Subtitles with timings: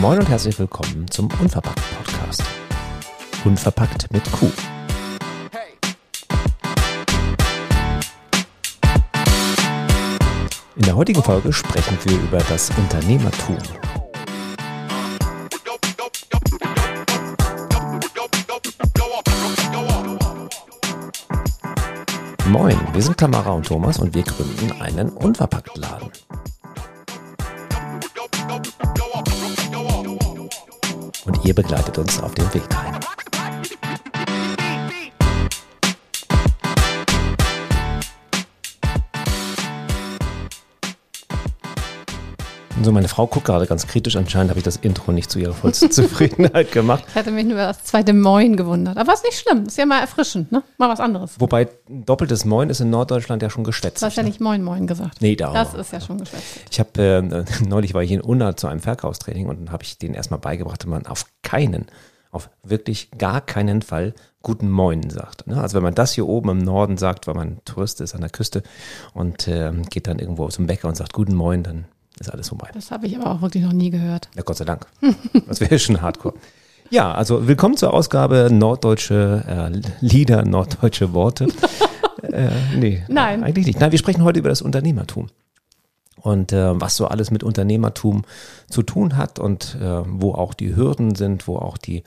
[0.00, 2.42] Moin und herzlich willkommen zum Unverpackt Podcast.
[3.44, 4.50] Unverpackt mit Q.
[10.76, 13.56] In der heutigen Folge sprechen wir über das Unternehmertum.
[22.50, 26.10] Moin, wir sind Tamara und Thomas und wir gründen einen Unverpackt-Laden.
[31.46, 32.95] Ihr begleitet uns auf dem Weg
[42.86, 44.14] So, meine Frau guckt gerade ganz kritisch.
[44.14, 47.02] Anscheinend habe ich das Intro nicht zu ihrer vollsten Zufriedenheit gemacht.
[47.08, 48.96] Ich hatte mich nur über das zweite Moin gewundert.
[48.96, 49.64] Aber ist nicht schlimm.
[49.66, 50.62] Ist ja mal erfrischend, ne?
[50.78, 51.32] Mal was anderes.
[51.40, 54.02] Wobei doppeltes Moin ist in Norddeutschland ja schon geschwätzt.
[54.02, 55.20] Du hast ja nicht Moin Moin gesagt.
[55.20, 56.60] Nee, da Das ist ja schon geschwätzt.
[56.70, 59.98] Ich habe äh, neulich war ich in Unna zu einem Verkaufstraining und dann habe ich
[59.98, 61.86] denen erstmal beigebracht, dass man auf keinen,
[62.30, 65.48] auf wirklich gar keinen Fall guten Moin sagt.
[65.48, 65.60] Ne?
[65.60, 68.30] Also wenn man das hier oben im Norden sagt, weil man Tourist ist an der
[68.30, 68.62] Küste
[69.12, 71.86] und äh, geht dann irgendwo zum Bäcker und sagt guten Moin, dann
[72.20, 72.70] ist alles vorbei.
[72.72, 74.28] Das habe ich aber auch wirklich noch nie gehört.
[74.34, 74.86] Ja, Gott sei Dank.
[75.46, 76.34] Das wäre schon hardcore.
[76.90, 81.48] Ja, also willkommen zur Ausgabe Norddeutsche äh, Lieder, Norddeutsche Worte.
[82.22, 83.42] äh, nee, Nein.
[83.42, 83.80] eigentlich nicht.
[83.80, 85.26] Nein, wir sprechen heute über das Unternehmertum.
[86.20, 88.22] Und äh, was so alles mit Unternehmertum
[88.68, 92.02] zu tun hat und äh, wo auch die Hürden sind, wo auch die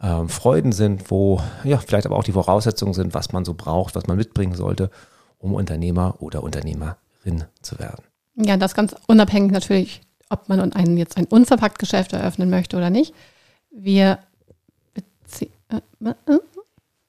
[0.00, 3.94] äh, Freuden sind, wo ja vielleicht aber auch die Voraussetzungen sind, was man so braucht,
[3.94, 4.90] was man mitbringen sollte,
[5.38, 8.02] um Unternehmer oder Unternehmerin zu werden.
[8.36, 12.90] Ja, das ganz unabhängig natürlich, ob man einen, jetzt ein unverpackt Geschäft eröffnen möchte oder
[12.90, 13.14] nicht.
[13.70, 14.18] Wir
[14.94, 15.52] beziehen.
[15.68, 16.38] Äh, äh,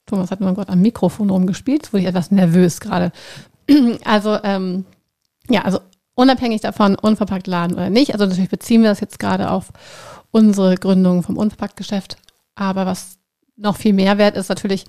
[0.05, 3.11] Thomas hat nur gerade am Mikrofon rumgespielt, wurde ich etwas nervös gerade.
[4.03, 4.85] Also, ähm,
[5.49, 5.79] ja, also
[6.15, 8.13] unabhängig davon, unverpackt laden oder nicht.
[8.13, 9.71] Also natürlich beziehen wir das jetzt gerade auf
[10.31, 12.17] unsere Gründung vom Unverpackt-Geschäft.
[12.55, 13.17] Aber was
[13.55, 14.85] noch viel mehr wert ist natürlich,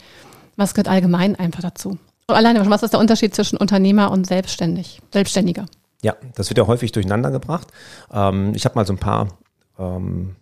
[0.56, 1.98] was gehört allgemein einfach dazu?
[2.26, 5.66] Alleine, was ist der Unterschied zwischen Unternehmer und selbstständig, Selbstständiger?
[6.04, 7.69] Ja, das wird ja häufig durcheinander gebracht.
[8.12, 9.38] Ähm, ich habe mal so ein paar
[9.78, 10.37] ähm,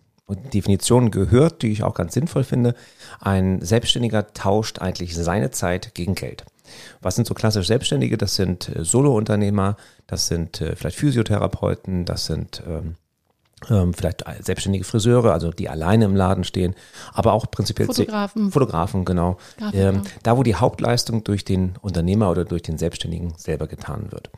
[0.53, 2.75] Definitionen gehört, die ich auch ganz sinnvoll finde.
[3.21, 6.43] Ein Selbstständiger tauscht eigentlich seine Zeit gegen Geld.
[6.99, 8.17] Was sind so klassisch Selbstständige?
[8.17, 12.95] Das sind äh, Solo-Unternehmer, das sind äh, vielleicht Physiotherapeuten, das sind ähm,
[13.69, 16.75] ähm, vielleicht selbstständige Friseure, also die alleine im Laden stehen,
[17.13, 18.51] aber auch prinzipiell Fotografen.
[18.51, 19.37] Fotografen, genau.
[19.57, 19.89] Grafiker.
[19.89, 24.29] Ähm, da, wo die Hauptleistung durch den Unternehmer oder durch den Selbstständigen selber getan wird.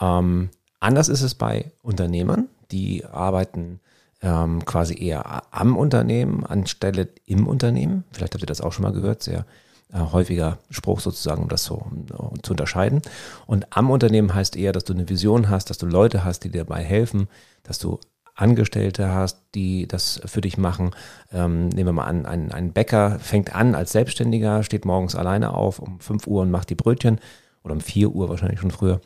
[0.00, 0.48] Ähm,
[0.82, 3.80] anders ist es bei Unternehmern, die arbeiten
[4.22, 8.04] ähm, quasi eher am Unternehmen anstelle im Unternehmen.
[8.12, 9.44] Vielleicht habt ihr das auch schon mal gehört, sehr
[9.92, 13.02] äh, häufiger Spruch sozusagen, um das so äh, zu unterscheiden.
[13.46, 16.50] Und am Unternehmen heißt eher, dass du eine Vision hast, dass du Leute hast, die
[16.50, 17.28] dir dabei helfen,
[17.62, 17.98] dass du
[18.34, 20.92] Angestellte hast, die das für dich machen.
[21.32, 25.52] Ähm, nehmen wir mal an, ein, ein Bäcker fängt an als Selbstständiger, steht morgens alleine
[25.52, 27.20] auf um 5 Uhr und macht die Brötchen
[27.62, 29.00] oder um 4 Uhr wahrscheinlich schon früher.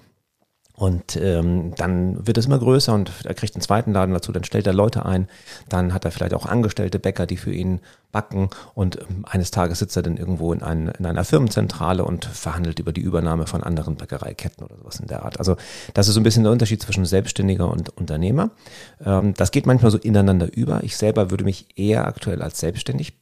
[0.77, 4.45] Und ähm, dann wird es immer größer und er kriegt einen zweiten Laden dazu, dann
[4.45, 5.27] stellt er Leute ein,
[5.71, 7.81] dann hat er vielleicht auch angestellte Bäcker, die für ihn
[8.13, 12.27] backen und ähm, eines Tages sitzt er dann irgendwo in, ein, in einer Firmenzentrale und
[12.27, 15.39] verhandelt über die Übernahme von anderen Bäckereiketten oder sowas in der Art.
[15.39, 15.57] Also
[15.95, 18.51] das ist so ein bisschen der Unterschied zwischen Selbstständiger und Unternehmer.
[19.03, 20.85] Ähm, das geht manchmal so ineinander über.
[20.85, 23.15] Ich selber würde mich eher aktuell als selbstständig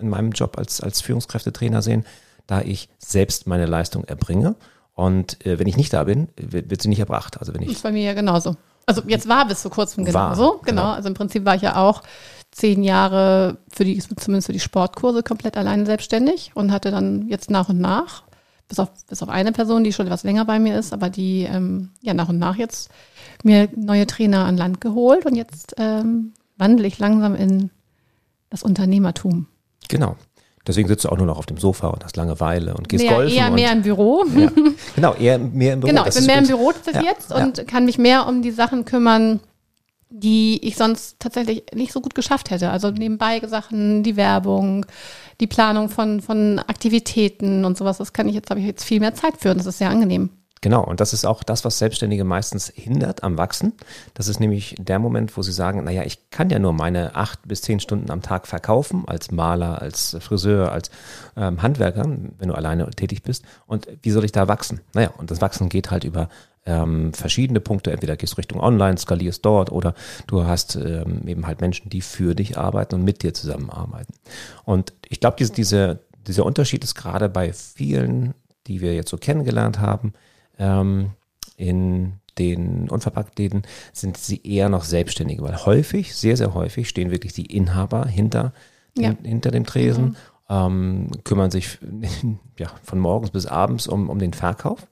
[0.00, 2.04] in meinem Job als, als Führungskräftetrainer sehen,
[2.46, 4.54] da ich selbst meine Leistung erbringe.
[4.94, 7.38] Und äh, wenn ich nicht da bin, wird, wird sie nicht erbracht.
[7.38, 8.56] Also wenn Das ich ist bei mir ja genauso.
[8.86, 10.60] Also jetzt war bis vor kurzem War, genauso.
[10.64, 10.82] Genau.
[10.82, 10.92] genau.
[10.92, 12.02] Also im Prinzip war ich ja auch
[12.50, 17.50] zehn Jahre für die, zumindest für die Sportkurse komplett alleine selbstständig und hatte dann jetzt
[17.50, 18.24] nach und nach,
[18.68, 21.42] bis auf, bis auf eine Person, die schon etwas länger bei mir ist, aber die
[21.42, 22.90] ähm, ja nach und nach jetzt
[23.42, 27.70] mir neue Trainer an Land geholt und jetzt ähm, wandle ich langsam in
[28.50, 29.46] das Unternehmertum.
[29.88, 30.16] genau.
[30.66, 33.14] Deswegen sitzt du auch nur noch auf dem Sofa und hast Langeweile und gehst Mehr,
[33.14, 33.36] golfen.
[33.36, 34.24] eher mehr im Büro.
[34.36, 34.50] ja.
[34.94, 35.90] Genau, eher mehr im Büro.
[35.90, 36.46] Genau, ich bin mehr im.
[36.46, 37.42] Büro Ja, jetzt ja.
[37.42, 39.40] und kann mich mehr um die Sachen kümmern,
[40.10, 42.70] die ich sonst tatsächlich nicht so gut geschafft hätte.
[42.70, 44.84] Also nebenbei Sachen, die Werbung,
[45.40, 49.00] die Planung von, von Aktivitäten und sowas, das kann ich jetzt, habe ich jetzt viel
[49.00, 50.30] mehr Zeit für und das ist sehr angenehm.
[50.62, 53.72] Genau, und das ist auch das, was Selbstständige meistens hindert am Wachsen.
[54.12, 57.48] Das ist nämlich der Moment, wo sie sagen, naja, ich kann ja nur meine acht
[57.48, 60.90] bis zehn Stunden am Tag verkaufen, als Maler, als Friseur, als
[61.34, 63.44] ähm, Handwerker, wenn du alleine tätig bist.
[63.66, 64.80] Und wie soll ich da wachsen?
[64.92, 66.28] Naja, und das Wachsen geht halt über
[66.66, 67.90] ähm, verschiedene Punkte.
[67.90, 69.94] Entweder gehst du Richtung Online, skalierst dort oder
[70.26, 74.12] du hast ähm, eben halt Menschen, die für dich arbeiten und mit dir zusammenarbeiten.
[74.66, 78.34] Und ich glaube, diese, diese, dieser Unterschied ist gerade bei vielen,
[78.66, 80.12] die wir jetzt so kennengelernt haben,
[80.60, 81.10] ähm,
[81.56, 83.62] in den Unverpacktläden
[83.92, 88.52] sind sie eher noch Selbstständige, weil häufig, sehr, sehr häufig stehen wirklich die Inhaber hinter,
[88.96, 89.08] Ja.
[89.08, 90.16] hin, hinter dem Tresen,
[90.48, 91.78] ähm, kümmern sich
[92.58, 94.86] ja, von morgens bis abends um, um den Verkauf.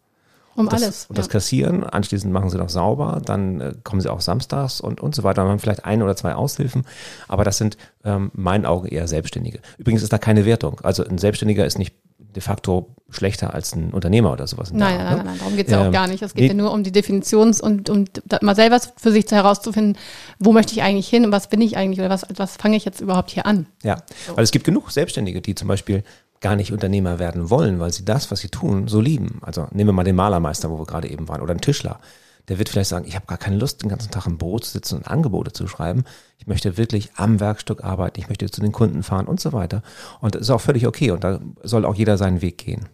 [0.54, 1.06] Um das, alles.
[1.06, 1.32] Und das ja.
[1.32, 5.22] Kassieren, anschließend machen sie noch sauber, dann äh, kommen sie auch samstags und, und so
[5.22, 5.42] weiter.
[5.42, 6.84] Dann haben vielleicht ein oder zwei Aushilfen,
[7.28, 9.60] aber das sind ähm, meinen Augen eher Selbstständige.
[9.78, 10.80] Übrigens ist da keine Wertung.
[10.82, 11.94] Also ein Selbstständiger ist nicht
[12.38, 14.70] de facto schlechter als ein Unternehmer oder sowas.
[14.72, 15.16] Nein, Art, nein, ne?
[15.16, 16.22] nein, nein, darum geht es ja Ähm, auch gar nicht.
[16.22, 16.48] Es geht nee.
[16.48, 18.04] ja nur um die Definitions- und um
[18.42, 19.96] mal selber für sich herauszufinden,
[20.38, 22.84] wo möchte ich eigentlich hin und was bin ich eigentlich oder was, was fange ich
[22.84, 23.66] jetzt überhaupt hier an?
[23.82, 23.96] Ja,
[24.34, 26.04] weil es gibt genug Selbstständige, die zum Beispiel
[26.40, 29.40] gar nicht Unternehmer werden wollen, weil sie das, was sie tun, so lieben.
[29.42, 31.98] Also nehmen wir mal den Malermeister, wo wir gerade eben waren, oder einen Tischler.
[32.48, 34.70] Der wird vielleicht sagen, ich habe gar keine Lust, den ganzen Tag im Büro zu
[34.70, 36.04] sitzen und Angebote zu schreiben.
[36.38, 39.82] Ich möchte wirklich am Werkstück arbeiten, ich möchte zu den Kunden fahren und so weiter.
[40.20, 42.88] Und das ist auch völlig okay und da soll auch jeder seinen Weg gehen.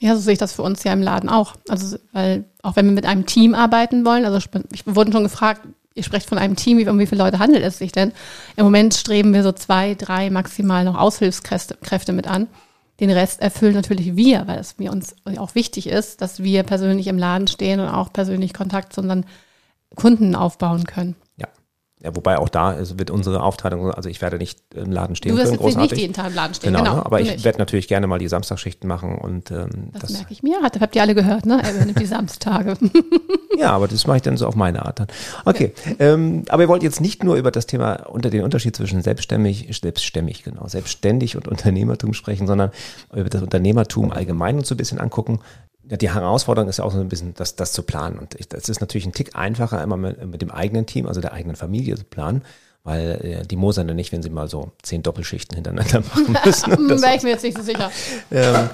[0.00, 1.54] Ja, so sehe ich das für uns ja im Laden auch.
[1.68, 4.38] Also, weil auch wenn wir mit einem Team arbeiten wollen, also
[4.72, 5.62] ich wir wurden schon gefragt,
[5.94, 8.12] ihr sprecht von einem Team, um wie viele Leute handelt es sich denn?
[8.56, 12.48] Im Moment streben wir so zwei, drei maximal noch Aushilfskräfte Kräfte mit an.
[13.02, 17.08] Den Rest erfüllen natürlich wir, weil es mir uns auch wichtig ist, dass wir persönlich
[17.08, 19.26] im Laden stehen und auch persönlich Kontakt zu unseren
[19.96, 21.16] Kunden aufbauen können.
[22.02, 22.10] Ja.
[22.10, 25.38] Ja, wobei auch da wird unsere Aufteilung, also ich werde nicht im Laden stehen Du
[25.38, 26.96] wirst können, jetzt nicht jeden Tag im Laden stehen, Genau, genau.
[26.96, 27.06] ne?
[27.06, 27.44] aber du ich nicht.
[27.44, 30.60] werde natürlich gerne mal die Samstagsschichten machen und ähm, das, das, merke ich mir.
[30.62, 31.60] Hat, habt ihr alle gehört, ne?
[31.62, 32.76] Er übernimmt die Samstage.
[33.58, 35.08] Ja, aber das mache ich dann so auf meine Art dann.
[35.44, 39.02] Okay, ähm, aber ihr wollt jetzt nicht nur über das Thema unter den Unterschied zwischen
[39.02, 42.70] selbstständig, selbstständig, genau, selbstständig und Unternehmertum sprechen, sondern
[43.14, 45.40] über das Unternehmertum allgemein uns so ein bisschen angucken.
[45.92, 48.18] Ja, die Herausforderung ist ja auch so ein bisschen, das, das zu planen.
[48.18, 51.20] Und ich, das ist natürlich ein Tick einfacher, immer mit, mit dem eigenen Team, also
[51.20, 52.40] der eigenen Familie zu planen,
[52.82, 56.88] weil äh, die mosern dann nicht, wenn sie mal so zehn Doppelschichten hintereinander machen müssen.
[56.88, 57.90] Das Wäre ich mir jetzt nicht so sicher.
[58.30, 58.70] ähm,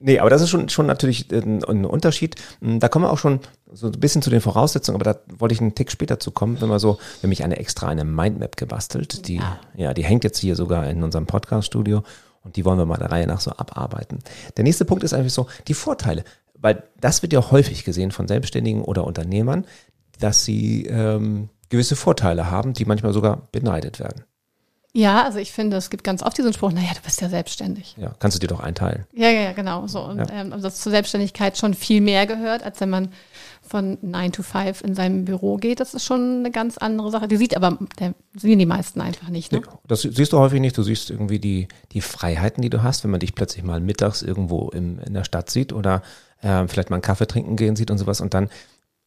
[0.00, 2.36] nee, aber das ist schon, schon natürlich ein, ein Unterschied.
[2.60, 3.40] Mm, Da kommen wir auch schon
[3.70, 6.58] so ein bisschen zu den Voraussetzungen, aber da wollte ich einen Tick später zu kommen,
[6.62, 9.42] wenn wir so, nämlich eine extra eine Mindmap gebastelt, die,
[9.76, 12.02] ja, die hängt jetzt hier sogar in unserem Podcast-Studio
[12.44, 14.20] und die wollen wir mal der Reihe nach so abarbeiten.
[14.56, 16.24] Der nächste Punkt ist einfach so, die Vorteile,
[16.62, 19.66] weil das wird ja häufig gesehen von Selbstständigen oder Unternehmern,
[20.18, 24.24] dass sie ähm, gewisse Vorteile haben, die manchmal sogar beneidet werden.
[24.94, 27.96] Ja, also ich finde, es gibt ganz oft diesen Spruch, naja, du bist ja selbstständig.
[27.98, 29.06] Ja, kannst du dir doch einteilen.
[29.14, 29.86] Ja, ja, ja, genau.
[29.86, 30.02] So.
[30.04, 30.26] Und Ja.
[30.30, 33.08] ähm, also das zur Selbstständigkeit schon viel mehr gehört, als wenn man
[33.62, 35.80] von 9 to 5 in seinem Büro geht.
[35.80, 37.26] Das ist schon eine ganz andere Sache.
[37.26, 39.50] Die sieht aber, der, sehen die meisten einfach nicht.
[39.50, 39.60] Ne?
[39.60, 40.76] Nee, das siehst du häufig nicht.
[40.76, 44.20] Du siehst irgendwie die, die Freiheiten, die du hast, wenn man dich plötzlich mal mittags
[44.20, 46.02] irgendwo im, in der Stadt sieht oder
[46.42, 48.20] äh, vielleicht mal einen Kaffee trinken gehen sieht und sowas.
[48.20, 48.50] Und dann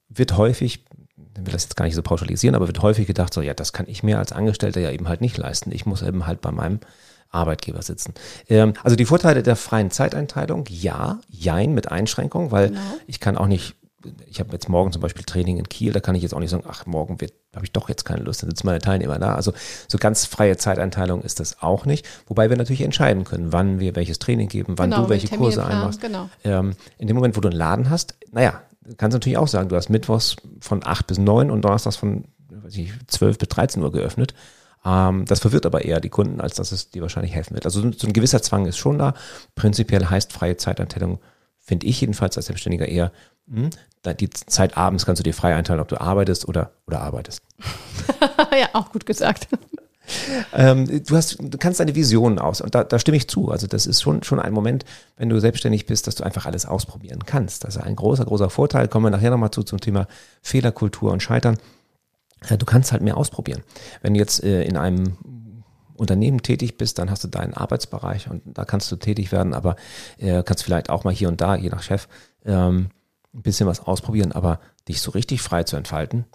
[0.09, 0.83] wird häufig,
[1.17, 3.73] ich will das jetzt gar nicht so pauschalisieren, aber wird häufig gedacht, so, ja, das
[3.73, 5.71] kann ich mir als Angestellter ja eben halt nicht leisten.
[5.71, 6.79] Ich muss eben halt bei meinem
[7.29, 8.13] Arbeitgeber sitzen.
[8.49, 12.79] Ähm, also die Vorteile der freien Zeiteinteilung, ja, jein mit Einschränkung, weil Genau.
[13.07, 13.75] ich kann auch nicht,
[14.27, 16.49] ich habe jetzt morgen zum Beispiel Training in Kiel, da kann ich jetzt auch nicht
[16.49, 17.17] sagen, ach, morgen
[17.55, 19.35] habe ich doch jetzt keine Lust, dann sitzen meine Teilnehmer da.
[19.35, 19.53] Also
[19.87, 23.95] so ganz freie Zeiteinteilung ist das auch nicht, wobei wir natürlich entscheiden können, wann wir
[23.95, 26.01] welches Training geben, wann Genau, du welche Kurse Terminplan, einmachst.
[26.01, 26.29] genau.
[26.43, 28.61] Ähm, in dem Moment, wo du einen Laden hast, naja,
[28.97, 32.25] kannst du natürlich auch sagen, du hast Mittwochs von 8 bis 9 und Donnerstags von
[32.49, 34.33] weiß ich, 12 bis 13 Uhr geöffnet.
[34.85, 37.65] Ähm, das verwirrt aber eher die Kunden, als dass es dir wahrscheinlich helfen wird.
[37.65, 39.13] Also so so ein gewisser Zwang ist schon da.
[39.55, 41.19] Prinzipiell heißt freie Zeiteinteilung,
[41.59, 43.11] finde ich jedenfalls als Selbstständiger eher,
[43.49, 43.71] hm,
[44.13, 47.41] die Zeit abends kannst du dir frei einteilen, ob du arbeitest oder, oder arbeitest.
[48.51, 49.47] ja, auch gut gesagt.
[50.53, 53.49] Ähm, du hast, du kannst deine Visionen aus und da, da stimme ich zu.
[53.49, 54.85] Also das ist schon, schon ein Moment,
[55.17, 57.63] wenn du selbstständig bist, dass du einfach alles ausprobieren kannst.
[57.63, 58.87] Das ist ein großer, großer Vorteil.
[58.87, 60.07] Kommen wir nachher nochmal zu zum Thema
[60.41, 61.57] Fehlerkultur und Scheitern.
[62.49, 63.63] Ja, du kannst halt mehr ausprobieren.
[64.01, 65.17] Wenn du jetzt äh, in einem
[65.95, 69.75] Unternehmen tätig bist, dann hast du deinen Arbeitsbereich und da kannst du tätig werden, aber
[70.17, 72.07] äh, kannst vielleicht auch mal hier und da, je nach Chef,
[72.45, 72.89] ähm,
[73.35, 76.25] ein bisschen was ausprobieren, aber dich so richtig frei zu entfalten,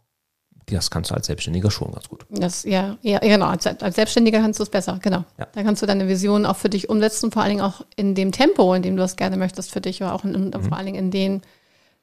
[0.66, 2.26] das kannst du als Selbstständiger schon ganz gut.
[2.30, 3.46] Das, ja, ja, genau.
[3.46, 5.24] Als, als Selbstständiger kannst du es besser, genau.
[5.36, 5.46] Ja.
[5.52, 8.30] Da kannst du deine Vision auch für dich umsetzen, vor allen Dingen auch in dem
[8.30, 10.62] Tempo, in dem du es gerne möchtest für dich, oder auch in, Mhm.
[10.62, 11.42] vor allen Dingen in den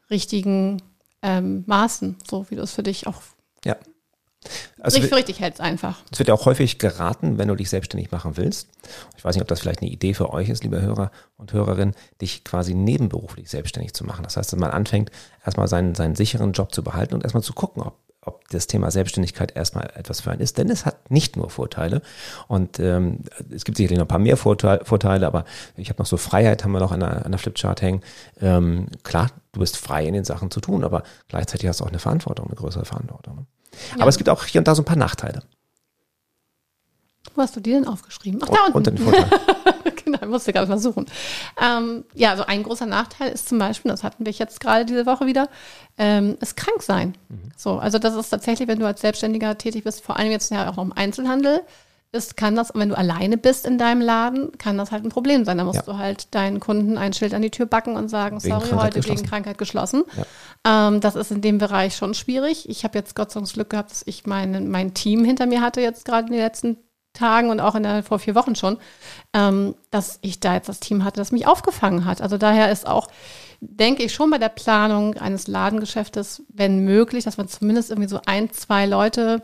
[0.10, 0.82] richtigen
[1.22, 3.22] ähm, Maßen, so wie du es für dich auch
[3.64, 3.76] Ja.
[4.80, 5.98] Also, richtig für richtig hältst einfach.
[6.12, 8.70] Es wird ja auch häufig geraten, wenn du dich selbstständig machen willst.
[9.18, 11.96] Ich weiß nicht, ob das vielleicht eine Idee für euch ist, liebe Hörer und Hörerinnen,
[12.22, 14.24] dich quasi nebenberuflich selbstständig zu machen.
[14.24, 15.12] Das heißt, dass man anfängt,
[15.46, 18.92] erstmal seinen, seinen sicheren Job zu behalten und erstmal zu gucken, ob, ob das Thema
[18.92, 20.58] Selbstständigkeit erstmal etwas für einen ist.
[20.58, 22.02] Denn es hat nicht nur Vorteile.
[22.48, 26.08] Und ähm, es gibt sicherlich noch ein paar mehr Vorteile, Vorteile aber ich habe noch
[26.08, 28.02] so Freiheit, haben wir noch an der, an der Flipchart hängen.
[28.40, 31.90] Ähm, klar, du bist frei in den Sachen zu tun, aber gleichzeitig hast du auch
[31.90, 33.48] eine Verantwortung, eine größere Verantwortung.
[34.00, 35.44] Aber es gibt auch hier und da so ein paar Nachteile.
[37.36, 38.40] Wo hast du die denn aufgeschrieben?
[38.44, 38.78] Ach, da unten.
[38.78, 39.30] Unter den Vorteilen.
[40.04, 41.06] genau, musste gerade mal suchen.
[41.62, 45.06] Ähm, ja, also ein großer Nachteil ist zum Beispiel, das hatten wir jetzt gerade diese
[45.06, 45.50] Woche wieder,
[45.98, 47.16] ähm, ist krank sein.
[47.30, 47.52] Mhm.
[47.56, 50.70] So, also das ist tatsächlich, wenn du als Selbstständiger tätig bist, vor allem jetzt ja
[50.70, 51.62] auch noch im Einzelhandel,
[52.12, 55.46] ist, kann das, wenn du alleine bist in deinem Laden, kann das halt ein Problem
[55.46, 55.58] sein.
[55.58, 55.94] Da musst ja.
[55.94, 58.96] du halt deinen Kunden ein Schild an die Tür backen und sagen, wegen sorry, Krankheit
[58.96, 60.04] heute wegen Krankheit geschlossen.
[60.16, 60.88] Ja.
[60.88, 62.70] Ähm, das ist in dem Bereich schon schwierig.
[62.70, 65.62] Ich habe jetzt Gott sei Dank Glück gehabt, dass ich mein, mein Team hinter mir
[65.62, 66.78] hatte jetzt gerade in den letzten
[67.14, 68.78] Tagen und auch in der, vor vier Wochen schon,
[69.34, 72.22] ähm, dass ich da jetzt das Team hatte, das mich aufgefangen hat.
[72.22, 73.08] Also daher ist auch,
[73.60, 78.22] denke ich, schon bei der Planung eines Ladengeschäftes, wenn möglich, dass man zumindest irgendwie so
[78.26, 79.44] ein, zwei Leute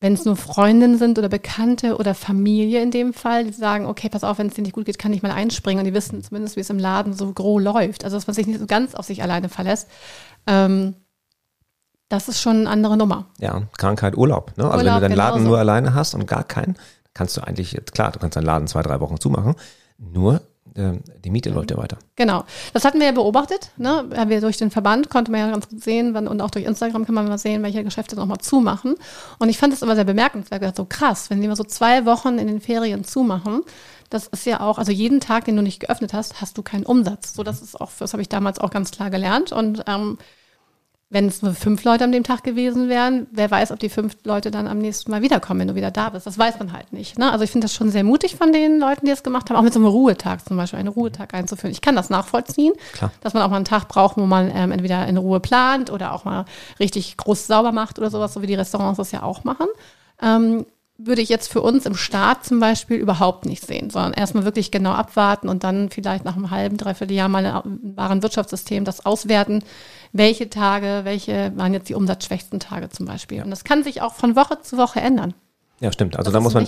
[0.00, 4.08] wenn es nur Freundinnen sind oder Bekannte oder Familie in dem Fall, die sagen, okay,
[4.08, 6.22] pass auf, wenn es dir nicht gut geht, kann ich mal einspringen und die wissen
[6.22, 8.04] zumindest, wie es im Laden so groß läuft.
[8.04, 9.88] Also, dass man sich nicht so ganz auf sich alleine verlässt.
[10.46, 10.94] Ähm,
[12.08, 13.26] das ist schon eine andere Nummer.
[13.38, 14.56] Ja, Krankheit, Urlaub.
[14.56, 14.64] Ne?
[14.64, 15.48] Also Urlaub, wenn du deinen Laden genauso.
[15.48, 16.76] nur alleine hast und gar keinen,
[17.12, 19.56] kannst du eigentlich, klar, du kannst deinen Laden zwei, drei Wochen zumachen.
[19.98, 20.40] Nur
[20.78, 21.98] ähm, die Miete läuft ja weiter.
[22.16, 22.44] Genau.
[22.72, 23.70] Das hatten wir ja beobachtet.
[23.76, 24.04] Ne?
[24.26, 27.04] Wir durch den Verband konnte man ja ganz gut sehen, wann, und auch durch Instagram
[27.04, 28.94] kann man mal sehen, welche Geschäfte nochmal zumachen.
[29.38, 30.76] Und ich fand das immer sehr bemerkenswert.
[30.76, 33.62] So krass, wenn die mal so zwei Wochen in den Ferien zumachen,
[34.10, 36.86] das ist ja auch, also jeden Tag, den du nicht geöffnet hast, hast du keinen
[36.86, 37.34] Umsatz.
[37.34, 39.52] So, das ist auch, das habe ich damals auch ganz klar gelernt.
[39.52, 40.18] Und ähm,
[41.10, 44.16] wenn es nur fünf Leute an dem Tag gewesen wären, wer weiß, ob die fünf
[44.24, 46.26] Leute dann am nächsten Mal wiederkommen, wenn du wieder da bist.
[46.26, 47.18] Das weiß man halt nicht.
[47.18, 47.32] Ne?
[47.32, 49.62] Also ich finde das schon sehr mutig von den Leuten, die es gemacht haben, auch
[49.62, 51.72] mit so einem Ruhetag zum Beispiel, einen Ruhetag einzuführen.
[51.72, 53.10] Ich kann das nachvollziehen, Klar.
[53.22, 56.12] dass man auch mal einen Tag braucht, wo man ähm, entweder in Ruhe plant oder
[56.12, 56.44] auch mal
[56.78, 59.66] richtig groß sauber macht oder sowas, so wie die Restaurants das ja auch machen.
[60.20, 60.66] Ähm,
[60.98, 64.72] würde ich jetzt für uns im Start zum Beispiel überhaupt nicht sehen, sondern erstmal wirklich
[64.72, 69.06] genau abwarten und dann vielleicht nach einem halben, dreiviertel Jahr mal ein wahren Wirtschaftssystem das
[69.06, 69.62] auswerten,
[70.12, 73.42] welche Tage, welche waren jetzt die umsatzschwächsten Tage zum Beispiel.
[73.44, 75.34] Und das kann sich auch von Woche zu Woche ändern.
[75.80, 76.16] Ja, stimmt.
[76.16, 76.66] Also das da muss man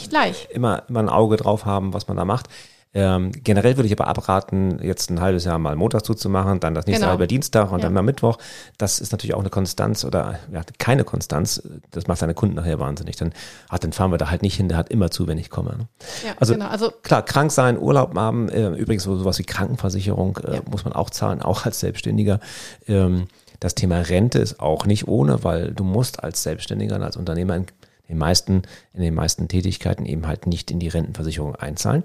[0.51, 2.47] immer, immer ein Auge drauf haben, was man da macht.
[2.92, 6.87] Ähm, generell würde ich aber abraten, jetzt ein halbes Jahr mal Montag zuzumachen, dann das
[6.87, 7.12] nächste genau.
[7.12, 7.85] halbe Dienstag und ja.
[7.85, 8.38] dann mal Mittwoch.
[8.78, 11.62] Das ist natürlich auch eine Konstanz oder ja, keine Konstanz.
[11.92, 13.14] Das macht seine Kunden nachher wahnsinnig.
[13.14, 13.32] Dann,
[13.68, 15.76] ach, dann fahren wir da halt nicht hin, der hat immer zu, wenn ich komme.
[15.78, 15.88] Ne?
[16.26, 16.66] Ja, also, genau.
[16.66, 20.62] also klar, krank sein, Urlaub haben, äh, übrigens so, sowas wie Krankenversicherung äh, ja.
[20.68, 22.40] muss man auch zahlen, auch als Selbstständiger.
[22.88, 23.28] Ähm,
[23.61, 27.66] das Thema Rente ist auch nicht ohne, weil du musst als Selbstständiger, als Unternehmer in
[28.09, 28.62] den meisten,
[28.94, 32.02] in den meisten Tätigkeiten eben halt nicht in die Rentenversicherung einzahlen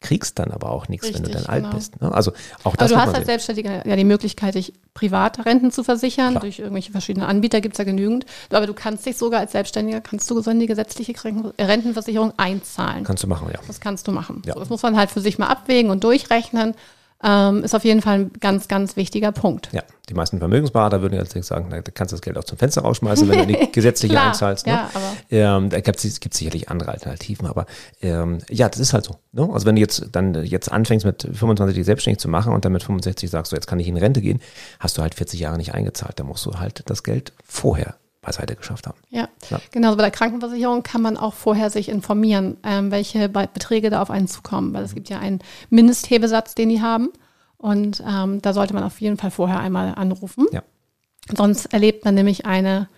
[0.00, 1.74] kriegst dann aber auch nichts, wenn du dann alt genau.
[1.74, 2.00] bist.
[2.00, 2.12] Ne?
[2.12, 2.92] Also auch das.
[2.92, 6.30] Aber du hast als Selbstständiger ja die Möglichkeit, dich private Renten zu versichern.
[6.30, 6.40] Klar.
[6.42, 8.24] Durch irgendwelche verschiedene Anbieter gibt es ja genügend.
[8.50, 11.14] Aber du kannst dich sogar als Selbstständiger, kannst du so in die gesetzliche
[11.60, 13.04] Rentenversicherung einzahlen.
[13.04, 13.58] Kannst du machen, ja.
[13.66, 14.42] Das kannst du machen.
[14.46, 14.54] Ja.
[14.54, 16.74] So, das muss man halt für sich mal abwägen und durchrechnen
[17.22, 19.68] ähm, ist auf jeden Fall ein ganz, ganz wichtiger Punkt.
[19.72, 23.28] Ja, die meisten Vermögensberater würden jetzt sagen, du kannst das Geld auch zum Fenster rausschmeißen,
[23.28, 24.66] wenn du die gesetzliche Klar, einzahlst.
[24.66, 24.72] Ne?
[24.72, 27.66] Ja, aber ähm, da gibt es sicherlich andere Alternativen, aber
[28.02, 29.16] ähm, ja, das ist halt so.
[29.32, 29.48] Ne?
[29.52, 32.72] Also wenn du jetzt dann jetzt anfängst mit 25 dich selbstständig zu machen und dann
[32.72, 34.40] mit 65 sagst, so jetzt kann ich in Rente gehen,
[34.78, 36.20] hast du halt 40 Jahre nicht eingezahlt.
[36.20, 37.96] Da musst du halt das Geld vorher
[38.28, 38.98] beiseite geschafft haben.
[39.08, 39.58] Ja, ja.
[39.72, 39.96] genau.
[39.96, 44.28] Bei der Krankenversicherung kann man auch vorher sich informieren, ähm, welche Beträge da auf einen
[44.28, 47.08] zukommen, weil es gibt ja einen Mindesthebesatz, den die haben.
[47.56, 50.46] Und ähm, da sollte man auf jeden Fall vorher einmal anrufen.
[50.52, 50.62] Ja.
[51.34, 52.88] Sonst erlebt man nämlich eine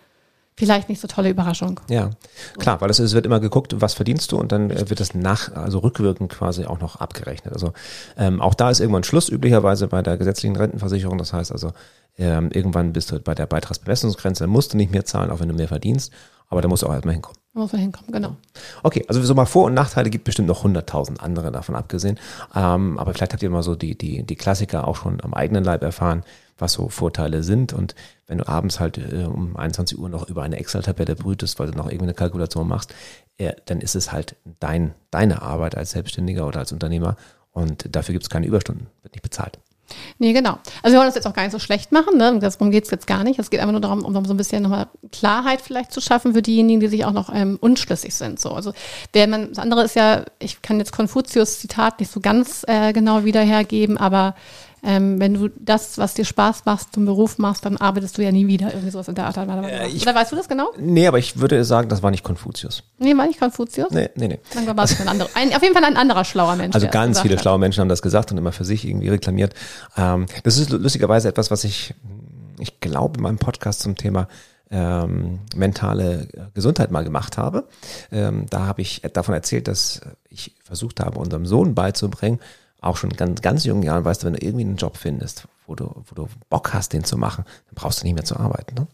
[0.60, 1.80] vielleicht nicht so tolle Überraschung.
[1.88, 2.10] Ja,
[2.58, 5.14] klar, weil es, es wird immer geguckt, was verdienst du und dann äh, wird das
[5.14, 7.54] nach, also rückwirkend quasi auch noch abgerechnet.
[7.54, 7.72] Also
[8.18, 11.16] ähm, auch da ist irgendwann Schluss üblicherweise bei der gesetzlichen Rentenversicherung.
[11.16, 11.72] Das heißt also,
[12.18, 15.54] ähm, irgendwann bist du bei der Beitragsbemessungsgrenze, musst du nicht mehr zahlen, auch wenn du
[15.54, 16.12] mehr verdienst.
[16.50, 17.38] Aber da musst du auch erstmal hinkommen.
[17.54, 18.36] Da muss man hinkommen, genau.
[18.82, 22.18] Okay, also so mal Vor- und Nachteile gibt bestimmt noch 100.000 andere davon abgesehen.
[22.54, 25.64] Ähm, aber vielleicht habt ihr mal so die, die, die Klassiker auch schon am eigenen
[25.64, 26.24] Leib erfahren,
[26.58, 27.72] was so Vorteile sind.
[27.72, 27.94] Und
[28.26, 31.78] wenn du abends halt äh, um 21 Uhr noch über eine Excel-Tabelle brütest, weil du
[31.78, 32.94] noch irgendwie eine Kalkulation machst,
[33.38, 37.16] äh, dann ist es halt dein, deine Arbeit als Selbstständiger oder als Unternehmer.
[37.52, 39.58] Und dafür gibt es keine Überstunden, wird nicht bezahlt.
[40.18, 40.58] Nee, genau.
[40.82, 42.38] Also wir wollen das jetzt auch gar nicht so schlecht machen, ne?
[42.38, 43.38] darum geht es jetzt gar nicht.
[43.38, 46.42] Es geht einfach nur darum, um so ein bisschen nochmal Klarheit vielleicht zu schaffen für
[46.42, 48.40] diejenigen, die sich auch noch ähm, unschlüssig sind.
[48.40, 48.50] So.
[48.50, 48.72] Also
[49.14, 52.92] der man, das andere ist ja, ich kann jetzt Konfuzius Zitat nicht so ganz äh,
[52.92, 54.34] genau wieder hergeben, aber
[54.82, 58.32] ähm, wenn du das, was dir Spaß macht, zum Beruf machst, dann arbeitest du ja
[58.32, 59.36] nie wieder irgendwie sowas in der Art.
[59.36, 60.70] Äh, ich, Oder weißt du das genau?
[60.78, 62.82] Nee, aber ich würde sagen, das war nicht Konfuzius.
[62.98, 63.90] Nee, war nicht Konfuzius?
[63.90, 64.40] Nee, nee, nee.
[64.54, 65.28] Dann war es ein anderer.
[65.34, 66.74] Ein, auf jeden Fall ein anderer schlauer Mensch.
[66.74, 67.42] Also ganz viele hat.
[67.42, 69.54] schlaue Menschen haben das gesagt und immer für sich irgendwie reklamiert.
[69.96, 71.94] Ähm, das ist lustigerweise etwas, was ich,
[72.58, 74.28] ich glaube, in meinem Podcast zum Thema
[74.70, 77.66] ähm, mentale Gesundheit mal gemacht habe.
[78.12, 82.38] Ähm, da habe ich davon erzählt, dass ich versucht habe, unserem Sohn beizubringen,
[82.80, 85.48] auch schon in ganz, ganz jungen Jahren, weißt du, wenn du irgendwie einen Job findest,
[85.66, 88.36] wo du, wo du Bock hast, den zu machen, dann brauchst du nicht mehr zu
[88.36, 88.74] arbeiten.
[88.74, 88.86] Ne?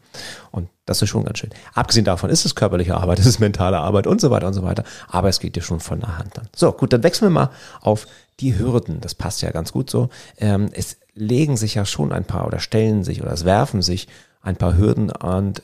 [0.51, 1.51] Und das ist schon ganz schön.
[1.75, 4.63] Abgesehen davon ist es körperliche Arbeit, es ist mentale Arbeit und so weiter und so
[4.63, 4.85] weiter.
[5.09, 6.49] Aber es geht dir schon von der Hand dann.
[6.55, 7.51] So, gut, dann wechseln wir mal
[7.81, 8.07] auf
[8.41, 9.01] die Hürden.
[9.01, 10.11] Das passt ja ganz gut so.
[10.39, 14.09] Ähm, es legen sich ja schon ein paar oder stellen sich oder es werfen sich
[14.43, 15.63] ein paar Hürden und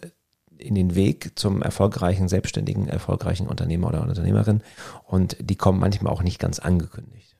[0.57, 4.63] in den Weg zum erfolgreichen, selbstständigen, erfolgreichen Unternehmer oder Unternehmerin.
[5.05, 7.32] Und die kommen manchmal auch nicht ganz angekündigt.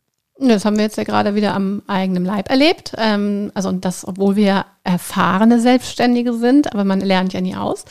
[0.49, 2.93] Das haben wir jetzt ja gerade wieder am eigenen Leib erlebt.
[2.99, 7.85] Ähm, also und das, obwohl wir erfahrene Selbstständige sind, aber man lernt ja nie aus.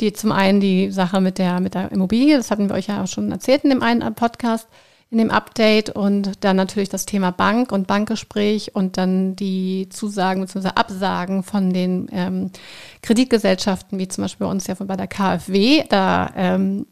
[0.00, 3.02] Die zum einen die Sache mit der mit der Immobilie, das hatten wir euch ja
[3.02, 4.68] auch schon erzählt in dem einen Podcast,
[5.10, 10.40] in dem Update und dann natürlich das Thema Bank und Bankgespräch und dann die Zusagen
[10.42, 10.68] bzw.
[10.68, 12.50] Absagen von den ähm,
[13.02, 15.84] Kreditgesellschaften, wie zum Beispiel bei uns ja bei der KfW.
[15.88, 16.86] Da ähm,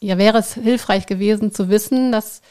[0.00, 2.42] ja wäre es hilfreich gewesen zu wissen, dass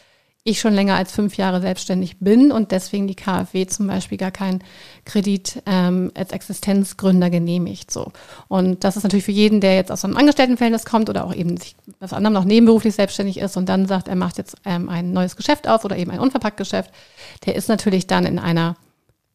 [0.44, 4.32] ich schon länger als fünf Jahre selbstständig bin und deswegen die KfW zum Beispiel gar
[4.32, 4.64] keinen
[5.06, 7.92] Kredit ähm, als Existenzgründer genehmigt.
[7.92, 8.12] So.
[8.48, 11.58] Und das ist natürlich für jeden, der jetzt aus einem Angestelltenverhältnis kommt oder auch eben
[11.58, 15.14] sich was anderem noch nebenberuflich selbstständig ist und dann sagt, er macht jetzt ähm, ein
[15.14, 16.90] neues Geschäft auf oder eben ein Unverpacktgeschäft,
[17.46, 18.78] der ist natürlich dann in einer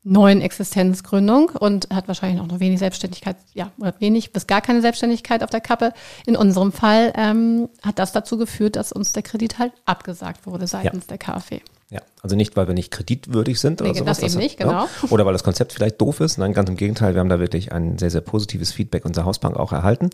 [0.06, 4.80] neuen Existenzgründung und hat wahrscheinlich auch noch wenig Selbstständigkeit, ja, oder wenig bis gar keine
[4.80, 5.92] Selbstständigkeit auf der Kappe.
[6.26, 10.66] In unserem Fall ähm, hat das dazu geführt, dass uns der Kredit halt abgesagt wurde
[10.66, 11.16] seitens ja.
[11.16, 11.60] der KfW.
[11.90, 14.18] Ja, also nicht, weil wir nicht kreditwürdig sind oder nee, sowas.
[14.18, 14.72] Das eben nicht, genau.
[14.72, 16.38] Ja, oder weil das Konzept vielleicht doof ist.
[16.38, 19.56] Nein, ganz im Gegenteil, wir haben da wirklich ein sehr, sehr positives Feedback unserer Hausbank
[19.56, 20.10] auch erhalten.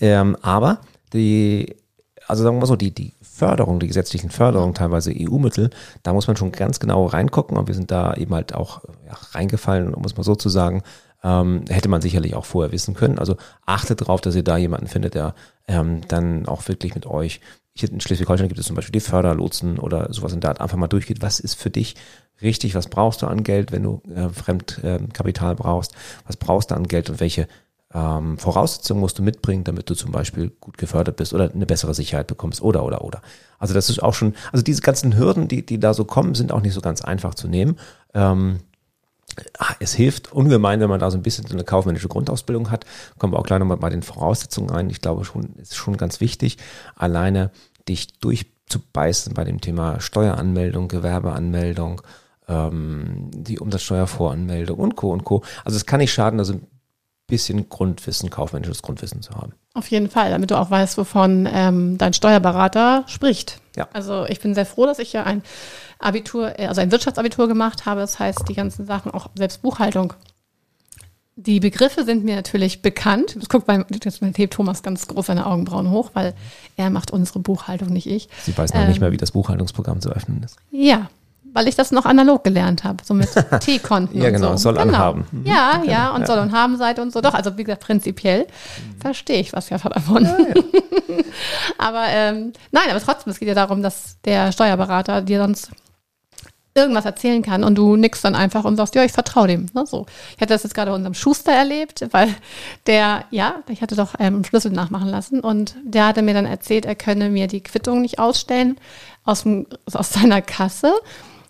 [0.00, 0.80] Ähm, aber
[1.12, 1.76] die,
[2.26, 5.70] also sagen wir mal so, die, die Förderung, die gesetzlichen Förderungen, teilweise EU-Mittel,
[6.02, 9.14] da muss man schon ganz genau reingucken und wir sind da eben halt auch ja,
[9.32, 10.82] reingefallen, muss man so zu sagen,
[11.22, 13.18] ähm, hätte man sicherlich auch vorher wissen können.
[13.18, 15.34] Also achtet darauf, dass ihr da jemanden findet, der
[15.66, 17.40] ähm, dann auch wirklich mit euch,
[17.76, 20.76] hier in Schleswig-Holstein gibt es zum Beispiel die Förderlotsen oder sowas in der Art, einfach
[20.76, 21.96] mal durchgeht, was ist für dich
[22.40, 25.94] richtig, was brauchst du an Geld, wenn du äh, Fremdkapital äh, brauchst,
[26.26, 27.48] was brauchst du an Geld und welche
[27.94, 31.94] ähm, Voraussetzungen musst du mitbringen, damit du zum Beispiel gut gefördert bist oder eine bessere
[31.94, 33.22] Sicherheit bekommst oder oder oder.
[33.58, 36.50] Also das ist auch schon, also diese ganzen Hürden, die, die da so kommen, sind
[36.50, 37.78] auch nicht so ganz einfach zu nehmen.
[38.12, 38.58] Ähm,
[39.78, 42.84] es hilft ungemein, wenn man da so ein bisschen so eine kaufmännische Grundausbildung hat.
[43.18, 44.90] Kommen wir auch gleich nochmal bei den Voraussetzungen rein.
[44.90, 46.58] Ich glaube schon, ist schon ganz wichtig,
[46.96, 47.50] alleine
[47.88, 52.02] dich durchzubeißen bei dem Thema Steueranmeldung, Gewerbeanmeldung,
[52.48, 55.12] ähm, die Umsatzsteuervoranmeldung und Co.
[55.12, 55.42] und Co.
[55.64, 56.60] Also es kann nicht schaden, also
[57.26, 59.52] bisschen Grundwissen, kaufmännisches Grundwissen zu haben.
[59.74, 63.60] Auf jeden Fall, damit du auch weißt, wovon ähm, dein Steuerberater spricht.
[63.76, 63.88] Ja.
[63.92, 65.42] Also ich bin sehr froh, dass ich ja ein
[65.98, 68.00] Abitur, äh, also ein Wirtschaftsabitur gemacht habe.
[68.00, 70.12] Das heißt, die ganzen Sachen, auch selbst Buchhaltung.
[71.36, 73.34] Die Begriffe sind mir natürlich bekannt.
[73.36, 76.34] Das guckt beim jetzt hebt Thomas ganz groß seine Augenbrauen hoch, weil
[76.76, 78.28] er macht unsere Buchhaltung, nicht ich.
[78.42, 80.56] Sie weiß noch ähm, nicht mehr, wie das Buchhaltungsprogramm zu öffnen ist.
[80.70, 81.10] Ja,
[81.54, 83.28] weil ich das noch analog gelernt habe, so mit
[83.60, 84.20] T-Konten.
[84.20, 84.56] ja, genau, so.
[84.56, 84.88] soll genau.
[84.88, 85.24] anhaben.
[85.30, 85.46] Mhm.
[85.46, 86.26] Ja, ja, und ja.
[86.26, 87.20] soll und haben Seite und so.
[87.20, 89.00] Doch, also wie gesagt, prinzipiell mhm.
[89.00, 90.24] verstehe ich was ja davon.
[90.24, 90.54] Ja, ja.
[91.78, 95.70] aber ähm, nein, aber trotzdem, es geht ja darum, dass der Steuerberater dir sonst
[96.74, 99.66] irgendwas erzählen kann und du nix dann einfach und sagst, ja, ich vertraue dem.
[99.74, 100.06] Ne, so.
[100.34, 102.34] Ich hatte das jetzt gerade unserem Schuster erlebt, weil
[102.88, 106.46] der, ja, ich hatte doch ähm, einen Schlüssel nachmachen lassen und der hatte mir dann
[106.46, 108.76] erzählt, er könne mir die Quittung nicht ausstellen
[109.24, 110.92] aus, dem, aus seiner Kasse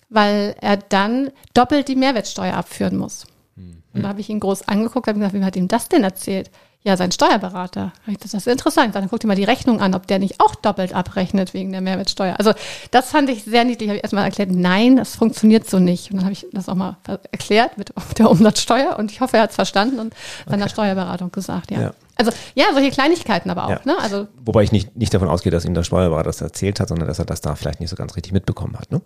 [0.08, 3.26] weil er dann doppelt die Mehrwertsteuer abführen muss.
[3.56, 3.82] Mhm.
[3.92, 6.50] Und da habe ich ihn groß angeguckt, habe gesagt, wie hat ihm das denn erzählt?
[6.86, 7.94] Ja, sein Steuerberater.
[8.20, 8.94] Das ist interessant.
[8.94, 11.80] Dann guckt ihr mal die Rechnung an, ob der nicht auch doppelt abrechnet wegen der
[11.80, 12.34] Mehrwertsteuer.
[12.38, 12.52] Also
[12.90, 13.88] das fand ich sehr niedlich.
[13.88, 16.10] Habe ich erstmal erklärt, nein, das funktioniert so nicht.
[16.10, 16.98] Und dann habe ich das auch mal
[17.32, 20.14] erklärt mit der Umsatzsteuer und ich hoffe, er hat es verstanden und
[20.46, 20.72] seiner okay.
[20.72, 21.80] Steuerberatung gesagt, ja.
[21.80, 21.94] ja.
[22.16, 23.70] Also ja, solche Kleinigkeiten aber auch.
[23.70, 23.80] Ja.
[23.84, 23.96] Ne?
[24.00, 27.08] Also, Wobei ich nicht, nicht davon ausgehe, dass ihm der Steuerberater das erzählt hat, sondern
[27.08, 28.90] dass er das da vielleicht nicht so ganz richtig mitbekommen hat.
[28.92, 29.00] Ne?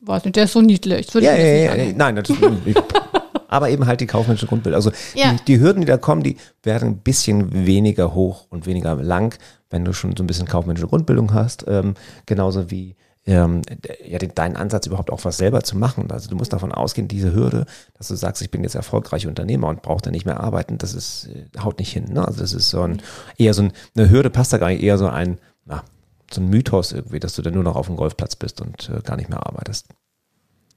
[0.00, 1.12] Weiß nicht, der ist so niedlich.
[1.14, 2.30] Ja, ja, ja, nein, das,
[2.64, 2.76] ich,
[3.48, 4.74] aber eben halt die kaufmännische Grundbild.
[4.74, 5.32] Also ja.
[5.32, 9.38] die, die, Hürden, die da kommen, die werden ein bisschen weniger hoch und weniger lang,
[9.70, 11.64] wenn du schon so ein bisschen kaufmännische Grundbildung hast.
[11.68, 11.94] Ähm,
[12.26, 12.96] genauso wie
[13.28, 13.60] ähm,
[14.06, 16.10] ja, den, deinen Ansatz überhaupt auch was selber zu machen.
[16.10, 19.68] Also du musst davon ausgehen, diese Hürde, dass du sagst, ich bin jetzt erfolgreicher Unternehmer
[19.68, 22.06] und brauche da nicht mehr arbeiten, das ist, äh, haut nicht hin.
[22.10, 22.26] Ne?
[22.26, 23.02] Also das ist so ein,
[23.36, 25.84] eher so ein, eine Hürde passt da gar nicht, eher so ein, na,
[26.32, 29.02] so ein Mythos irgendwie, dass du dann nur noch auf dem Golfplatz bist und äh,
[29.02, 29.88] gar nicht mehr arbeitest.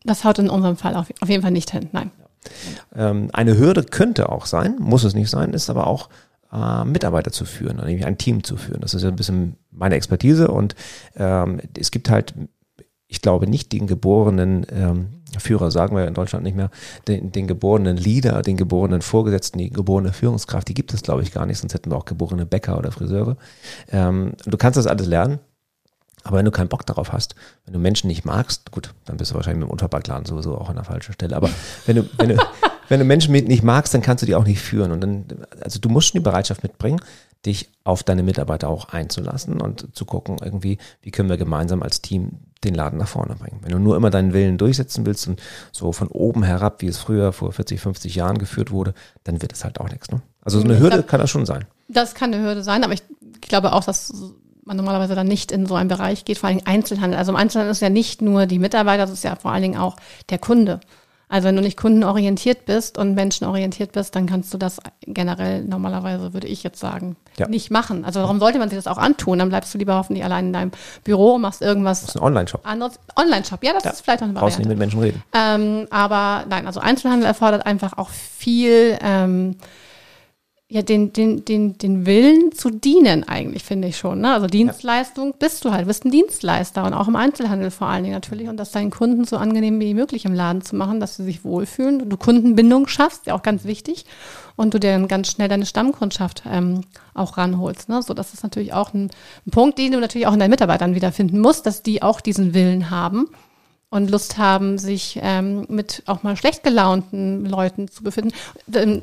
[0.03, 2.11] Das haut in unserem Fall auf, auf jeden Fall nicht hin, nein.
[2.93, 6.09] Ähm, eine Hürde könnte auch sein, muss es nicht sein, ist aber auch
[6.51, 8.81] äh, Mitarbeiter zu führen, nämlich ein Team zu führen.
[8.81, 10.75] Das ist ja ein bisschen meine Expertise und
[11.15, 12.33] ähm, es gibt halt,
[13.07, 16.69] ich glaube nicht den geborenen ähm, Führer, sagen wir in Deutschland nicht mehr,
[17.07, 21.31] den, den geborenen Leader, den geborenen Vorgesetzten, die geborene Führungskraft, die gibt es glaube ich
[21.31, 23.37] gar nicht, sonst hätten wir auch geborene Bäcker oder Friseure.
[23.91, 25.39] Ähm, du kannst das alles lernen.
[26.23, 29.31] Aber wenn du keinen Bock darauf hast, wenn du Menschen nicht magst, gut, dann bist
[29.31, 31.35] du wahrscheinlich mit dem Unterbackladen sowieso auch an der falschen Stelle.
[31.35, 31.49] Aber
[31.85, 32.37] wenn du, wenn du,
[32.89, 34.91] wenn du Menschen nicht magst, dann kannst du die auch nicht führen.
[34.91, 35.25] Und dann,
[35.61, 37.01] also du musst schon die Bereitschaft mitbringen,
[37.45, 42.01] dich auf deine Mitarbeiter auch einzulassen und zu gucken, irgendwie, wie können wir gemeinsam als
[42.01, 43.59] Team den Laden nach vorne bringen.
[43.61, 46.99] Wenn du nur immer deinen Willen durchsetzen willst und so von oben herab, wie es
[46.99, 50.11] früher vor 40, 50 Jahren geführt wurde, dann wird es halt auch nichts.
[50.11, 50.21] Ne?
[50.43, 51.65] Also so eine Hürde glaub, kann das schon sein.
[51.87, 53.01] Das kann eine Hürde sein, aber ich
[53.41, 54.13] glaube auch, dass
[54.63, 57.17] man normalerweise dann nicht in so einen Bereich geht, vor allem Einzelhandel.
[57.17, 59.77] Also im Einzelhandel ist ja nicht nur die Mitarbeiter, das ist ja vor allen Dingen
[59.77, 59.97] auch
[60.29, 60.79] der Kunde.
[61.31, 66.33] Also wenn du nicht kundenorientiert bist und menschenorientiert bist, dann kannst du das generell normalerweise,
[66.33, 67.47] würde ich jetzt sagen, ja.
[67.47, 68.03] nicht machen.
[68.03, 69.39] Also warum sollte man sich das auch antun?
[69.39, 70.71] Dann bleibst du lieber hoffentlich allein in deinem
[71.05, 72.01] Büro und machst irgendwas.
[72.01, 72.67] Das ist ein Online-Shop.
[72.67, 72.99] Anderes.
[73.15, 73.91] Online-Shop, ja, das ja.
[73.91, 74.57] ist vielleicht noch eine Variante.
[74.57, 75.23] Brauchst nicht mit Menschen reden.
[75.33, 79.55] Ähm, aber nein, also Einzelhandel erfordert einfach auch viel ähm,
[80.73, 84.21] ja, den, den, den, den Willen zu dienen eigentlich, finde ich schon.
[84.21, 84.33] Ne?
[84.33, 88.15] Also Dienstleistung bist du halt, bist ein Dienstleister und auch im Einzelhandel vor allen Dingen
[88.15, 91.25] natürlich und das deinen Kunden so angenehm wie möglich im Laden zu machen, dass sie
[91.25, 92.07] sich wohlfühlen.
[92.07, 94.05] Du Kundenbindung schaffst, ja auch ganz wichtig
[94.55, 97.89] und du dir dann ganz schnell deine Stammkundschaft ähm, auch ranholst.
[97.89, 98.01] Ne?
[98.01, 99.11] So, das ist natürlich auch ein,
[99.45, 102.53] ein Punkt, den du natürlich auch in deinen Mitarbeitern wiederfinden musst, dass die auch diesen
[102.53, 103.27] Willen haben
[103.91, 108.33] und Lust haben, sich ähm, mit auch mal schlecht gelaunten Leuten zu befinden.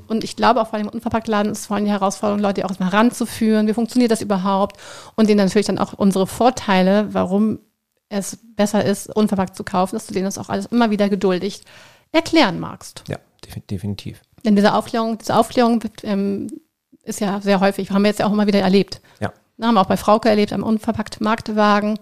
[0.09, 2.77] Und ich glaube auch vor allem im Unverpacktladen ist vor allem die Herausforderung, Leute auch
[2.79, 3.66] mal ranzuführen.
[3.66, 4.81] Wie funktioniert das überhaupt?
[5.14, 7.59] Und denen natürlich dann auch unsere Vorteile, warum
[8.09, 11.61] es besser ist, unverpackt zu kaufen, dass du denen das auch alles immer wieder geduldig
[12.11, 13.05] erklären magst.
[13.09, 13.18] Ja,
[13.70, 14.22] definitiv.
[14.46, 16.46] Denn diese Aufklärung, diese Aufklärung ähm,
[17.03, 19.03] ist ja sehr häufig, haben wir jetzt ja auch immer wieder erlebt.
[19.20, 19.35] Ja.
[19.59, 21.98] Da haben wir auch bei Frauke erlebt, am unverpackt Marktwagen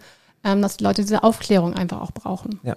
[0.47, 2.61] ähm, dass die Leute diese Aufklärung einfach auch brauchen.
[2.63, 2.77] Ja.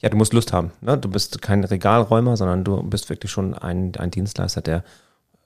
[0.00, 0.72] Ja, du musst Lust haben.
[0.82, 0.98] Ne?
[0.98, 4.84] Du bist kein Regalräumer, sondern du bist wirklich schon ein, ein Dienstleister, der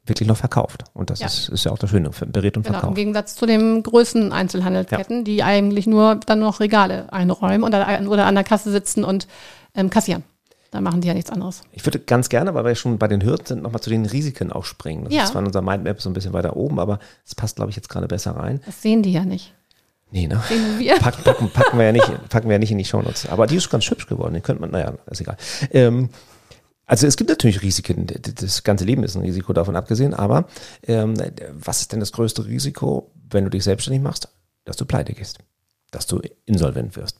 [0.04, 0.84] wirklich noch verkauft.
[0.94, 1.26] Und das ja.
[1.26, 2.90] ist, ist ja auch das Schöne, berät und genau, verkauft.
[2.90, 5.22] Im Gegensatz zu den größten Einzelhandelsketten, ja.
[5.22, 9.28] die eigentlich nur dann noch Regale einräumen oder, oder an der Kasse sitzen und
[9.74, 10.24] ähm, kassieren.
[10.70, 11.62] Da machen die ja nichts anderes.
[11.72, 14.52] Ich würde ganz gerne, weil wir schon bei den Hürden sind, nochmal zu den Risiken
[14.52, 15.04] auch springen.
[15.04, 15.22] Das ja.
[15.22, 17.76] ist zwar in unserer Mindmap so ein bisschen weiter oben, aber es passt, glaube ich,
[17.76, 18.60] jetzt gerade besser rein.
[18.66, 19.54] Das sehen die ja nicht.
[20.10, 20.42] Nee, ne?
[20.78, 20.96] Wir.
[20.96, 23.28] Packen, packen, packen, wir ja nicht, packen wir ja nicht in die Shownotes.
[23.28, 24.34] Aber die ist ganz hübsch geworden.
[24.34, 25.36] Den könnte man, naja, ist egal.
[25.70, 26.08] Ähm,
[26.86, 28.06] also es gibt natürlich Risiken.
[28.06, 30.14] Das ganze Leben ist ein Risiko davon abgesehen.
[30.14, 30.48] Aber
[30.86, 31.14] ähm,
[31.52, 34.28] was ist denn das größte Risiko, wenn du dich selbstständig machst?
[34.64, 35.38] Dass du pleite gehst.
[35.90, 37.18] Dass du insolvent wirst.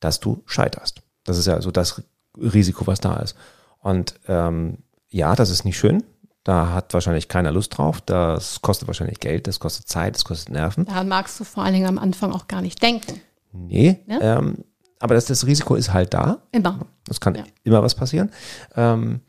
[0.00, 1.02] Dass du scheiterst.
[1.24, 2.02] Das ist ja so das
[2.36, 3.36] Risiko, was da ist.
[3.80, 4.78] Und ähm,
[5.10, 6.02] ja, das ist nicht schön.
[6.44, 8.00] Da hat wahrscheinlich keiner Lust drauf.
[8.00, 10.86] Das kostet wahrscheinlich Geld, das kostet Zeit, das kostet Nerven.
[10.86, 13.20] Da magst du vor allen Dingen am Anfang auch gar nicht denken.
[13.52, 14.38] Nee, ja?
[14.38, 14.64] ähm,
[14.98, 16.38] aber das, das Risiko ist halt da.
[16.52, 16.86] Immer.
[17.06, 17.44] Das kann ja.
[17.64, 18.30] immer was passieren.
[18.76, 19.20] Ähm,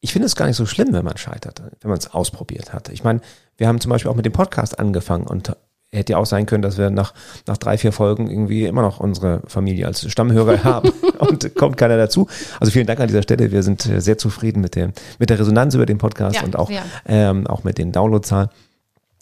[0.00, 2.88] ich finde es gar nicht so schlimm, wenn man scheitert, wenn man es ausprobiert hat.
[2.88, 3.20] Ich meine,
[3.56, 5.56] wir haben zum Beispiel auch mit dem Podcast angefangen und
[5.92, 7.14] hätte ja auch sein können, dass wir nach,
[7.46, 11.96] nach drei, vier Folgen irgendwie immer noch unsere Familie als Stammhörer haben und kommt keiner
[11.96, 12.28] dazu.
[12.60, 13.50] Also vielen Dank an dieser Stelle.
[13.50, 16.70] Wir sind sehr zufrieden mit der, mit der Resonanz über den Podcast ja, und auch,
[17.06, 18.50] ähm, auch mit den Downloadzahlen.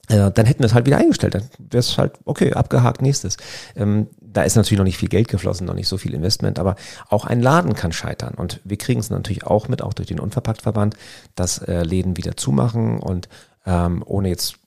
[0.08, 1.34] Äh, dann hätten wir es halt wieder eingestellt.
[1.34, 3.36] Dann wäre es halt, okay, abgehakt, nächstes.
[3.74, 6.76] Ähm, da ist natürlich noch nicht viel Geld geflossen, noch nicht so viel Investment, aber
[7.08, 8.34] auch ein Laden kann scheitern.
[8.34, 10.96] Und wir kriegen es natürlich auch mit, auch durch den Unverpacktverband,
[11.34, 13.28] dass äh, Läden wieder zumachen und
[13.66, 14.58] ähm, ohne jetzt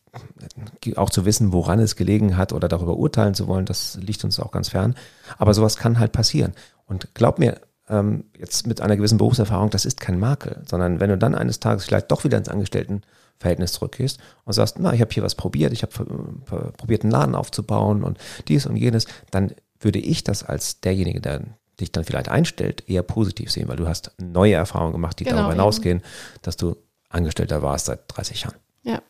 [0.96, 4.40] auch zu wissen, woran es gelegen hat oder darüber urteilen zu wollen, das liegt uns
[4.40, 4.96] auch ganz fern.
[5.38, 6.54] Aber sowas kann halt passieren.
[6.86, 11.10] Und glaub mir, ähm, jetzt mit einer gewissen Berufserfahrung, das ist kein Makel, sondern wenn
[11.10, 15.12] du dann eines Tages vielleicht doch wieder ins Angestelltenverhältnis zurückgehst und sagst, na, ich habe
[15.12, 20.00] hier was probiert, ich habe probiert, einen Laden aufzubauen und dies und jenes, dann würde
[20.00, 21.42] ich das als derjenige, der
[21.80, 25.38] dich dann vielleicht einstellt, eher positiv sehen, weil du hast neue Erfahrungen gemacht, die genau,
[25.38, 26.02] darüber hinausgehen,
[26.42, 26.76] dass du
[27.10, 28.56] Angestellter warst seit 30 Jahren.
[28.89, 29.02] Ja,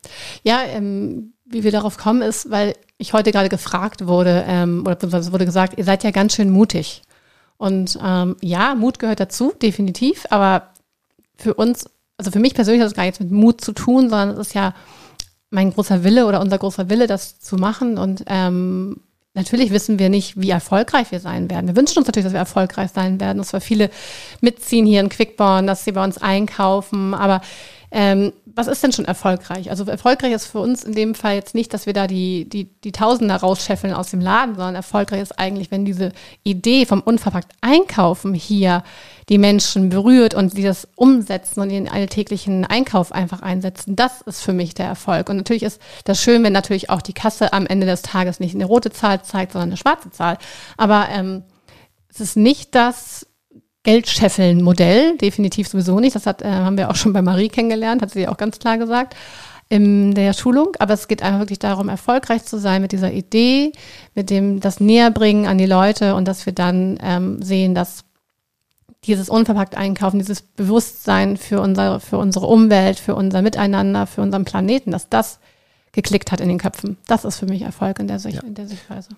[0.44, 4.98] ja ähm, wie wir darauf kommen, ist, weil ich heute gerade gefragt wurde, ähm, oder
[5.02, 7.02] es wurde gesagt, ihr seid ja ganz schön mutig.
[7.58, 10.70] Und ähm, ja, Mut gehört dazu, definitiv, aber
[11.38, 14.30] für uns, also für mich persönlich hat das gar nichts mit Mut zu tun, sondern
[14.30, 14.74] es ist ja
[15.50, 17.98] mein großer Wille oder unser großer Wille, das zu machen.
[17.98, 19.02] Und ähm,
[19.34, 21.68] natürlich wissen wir nicht, wie erfolgreich wir sein werden.
[21.68, 23.90] Wir wünschen uns natürlich, dass wir erfolgreich sein werden, dass wir viele
[24.42, 27.42] mitziehen hier in Quickborn, dass sie bei uns einkaufen, aber
[27.92, 29.72] ähm, was ist denn schon erfolgreich?
[29.72, 32.66] Also erfolgreich ist für uns in dem Fall jetzt nicht, dass wir da die, die,
[32.66, 36.12] die Tausender rausscheffeln aus dem Laden, sondern erfolgreich ist eigentlich, wenn diese
[36.44, 38.84] Idee vom unverpackt Einkaufen hier
[39.30, 43.96] die Menschen berührt und die das umsetzen und ihren alltäglichen Einkauf einfach einsetzen.
[43.96, 45.30] Das ist für mich der Erfolg.
[45.30, 48.56] Und natürlich ist das schön, wenn natürlich auch die Kasse am Ende des Tages nicht
[48.56, 50.38] eine rote Zahl zeigt, sondern eine schwarze Zahl.
[50.78, 51.44] Aber ähm,
[52.10, 53.26] es ist nicht das,
[53.84, 56.16] Geldscheffeln-Modell, definitiv sowieso nicht.
[56.16, 58.78] Das hat, äh, haben wir auch schon bei Marie kennengelernt, hat sie auch ganz klar
[58.78, 59.16] gesagt.
[59.72, 63.72] in der Schulung, aber es geht einfach wirklich darum, erfolgreich zu sein mit dieser Idee,
[64.16, 68.04] mit dem das Näherbringen an die Leute und dass wir dann ähm, sehen, dass
[69.06, 74.44] dieses unverpackt Einkaufen, dieses Bewusstsein für, unser, für unsere Umwelt, für unser Miteinander, für unseren
[74.44, 75.40] Planeten, dass das
[75.92, 76.98] geklickt hat in den Köpfen.
[77.08, 78.42] Das ist für mich Erfolg in der, Sicht, ja.
[78.42, 79.10] in der Sichtweise.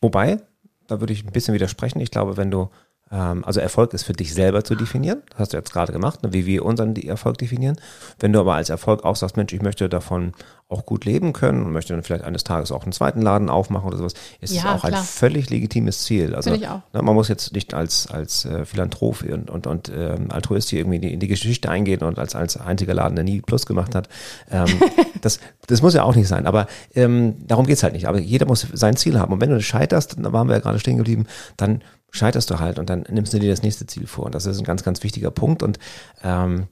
[0.00, 0.38] Wobei,
[0.86, 2.00] da würde ich ein bisschen widersprechen.
[2.00, 2.68] Ich glaube, wenn du
[3.08, 5.22] also Erfolg ist für dich selber zu definieren.
[5.30, 7.78] Das hast du jetzt gerade gemacht, ne, wie wir unseren Erfolg definieren.
[8.18, 10.32] Wenn du aber als Erfolg auch sagst, Mensch, ich möchte davon
[10.68, 13.86] auch gut leben können und möchte dann vielleicht eines Tages auch einen zweiten Laden aufmachen
[13.86, 15.00] oder sowas, ist ja, es auch klar.
[15.00, 16.34] ein völlig legitimes Ziel.
[16.34, 16.50] Also.
[16.92, 20.80] Ne, man muss jetzt nicht als, als äh, Philanthrop und, und, und ähm, Altruist hier
[20.80, 23.66] irgendwie in die, in die Geschichte eingehen und als, als einziger Laden, der nie Plus
[23.66, 24.08] gemacht hat.
[24.50, 24.66] Ähm,
[25.20, 25.38] das,
[25.68, 26.44] das muss ja auch nicht sein.
[26.44, 26.66] Aber
[26.96, 28.08] ähm, darum geht's halt nicht.
[28.08, 29.32] Aber jeder muss sein Ziel haben.
[29.32, 31.82] Und wenn du scheiterst, da waren wir ja gerade stehen geblieben, dann
[32.16, 34.26] scheiterst du halt und dann nimmst du dir das nächste Ziel vor.
[34.26, 35.62] Und das ist ein ganz, ganz wichtiger Punkt.
[35.62, 35.78] Und
[36.22, 36.66] ähm,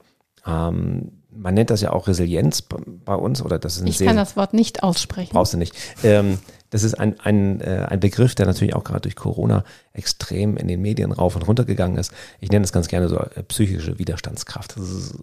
[0.45, 4.07] ähm, man nennt das ja auch Resilienz bei uns oder das ist ein Ich sehr,
[4.07, 5.31] kann das Wort nicht aussprechen.
[5.33, 5.75] Brauchst du nicht.
[6.03, 10.57] Ähm, das ist ein, ein, äh, ein Begriff, der natürlich auch gerade durch Corona extrem
[10.57, 12.11] in den Medien rauf und runter gegangen ist.
[12.39, 14.77] Ich nenne das ganz gerne so äh, psychische Widerstandskraft.
[14.77, 15.15] Das ist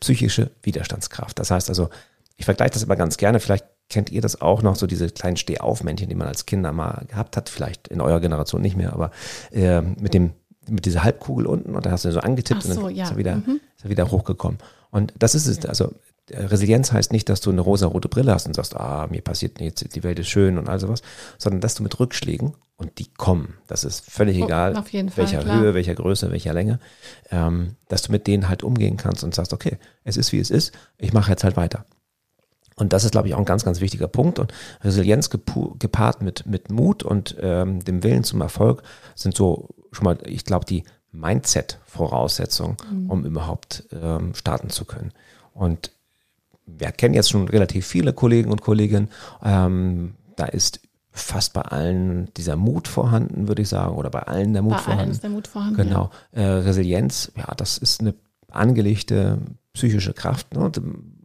[0.00, 1.38] psychische Widerstandskraft.
[1.38, 1.90] Das heißt also,
[2.36, 3.40] ich vergleiche das immer ganz gerne.
[3.40, 7.04] Vielleicht kennt ihr das auch noch, so diese kleinen Stehaufmännchen, die man als Kinder mal
[7.06, 9.10] gehabt hat, vielleicht in eurer Generation nicht mehr, aber
[9.52, 10.32] äh, mit dem
[10.68, 13.04] mit dieser Halbkugel unten und da hast du so angetippt so, und dann ja.
[13.04, 13.60] ist, er wieder, mhm.
[13.76, 14.58] ist er wieder hochgekommen.
[14.90, 15.92] Und das ist es, also
[16.30, 19.84] Resilienz heißt nicht, dass du eine rosa-rote Brille hast und sagst, ah, mir passiert nichts,
[19.84, 21.02] die Welt ist schön und all sowas,
[21.36, 24.82] sondern dass du mit Rückschlägen und die kommen, das ist völlig oh, egal,
[25.16, 26.80] welcher Fall, Höhe, welcher Größe, welcher Länge,
[27.30, 30.50] ähm, dass du mit denen halt umgehen kannst und sagst, okay, es ist wie es
[30.50, 31.84] ist, ich mache jetzt halt weiter.
[32.76, 34.38] Und das ist, glaube ich, auch ein ganz, ganz wichtiger Punkt.
[34.38, 38.82] Und Resilienz gepaart mit, mit Mut und ähm, dem Willen zum Erfolg
[39.14, 43.10] sind so schon mal, ich glaube, die Mindset-Voraussetzungen, mhm.
[43.10, 45.12] um überhaupt ähm, starten zu können.
[45.52, 45.92] Und
[46.66, 49.08] wir kennen jetzt schon relativ viele Kollegen und Kolleginnen.
[49.42, 50.80] Ähm, da ist
[51.12, 54.78] fast bei allen dieser Mut vorhanden, würde ich sagen, oder bei allen der Mut bei
[54.78, 55.02] vorhanden.
[55.02, 55.76] Allen ist der Mut vorhanden.
[55.76, 56.10] Genau.
[56.32, 58.14] Äh, Resilienz, ja, das ist eine
[58.54, 59.38] angelegte
[59.72, 60.54] psychische Kraft.
[60.54, 60.70] Ne?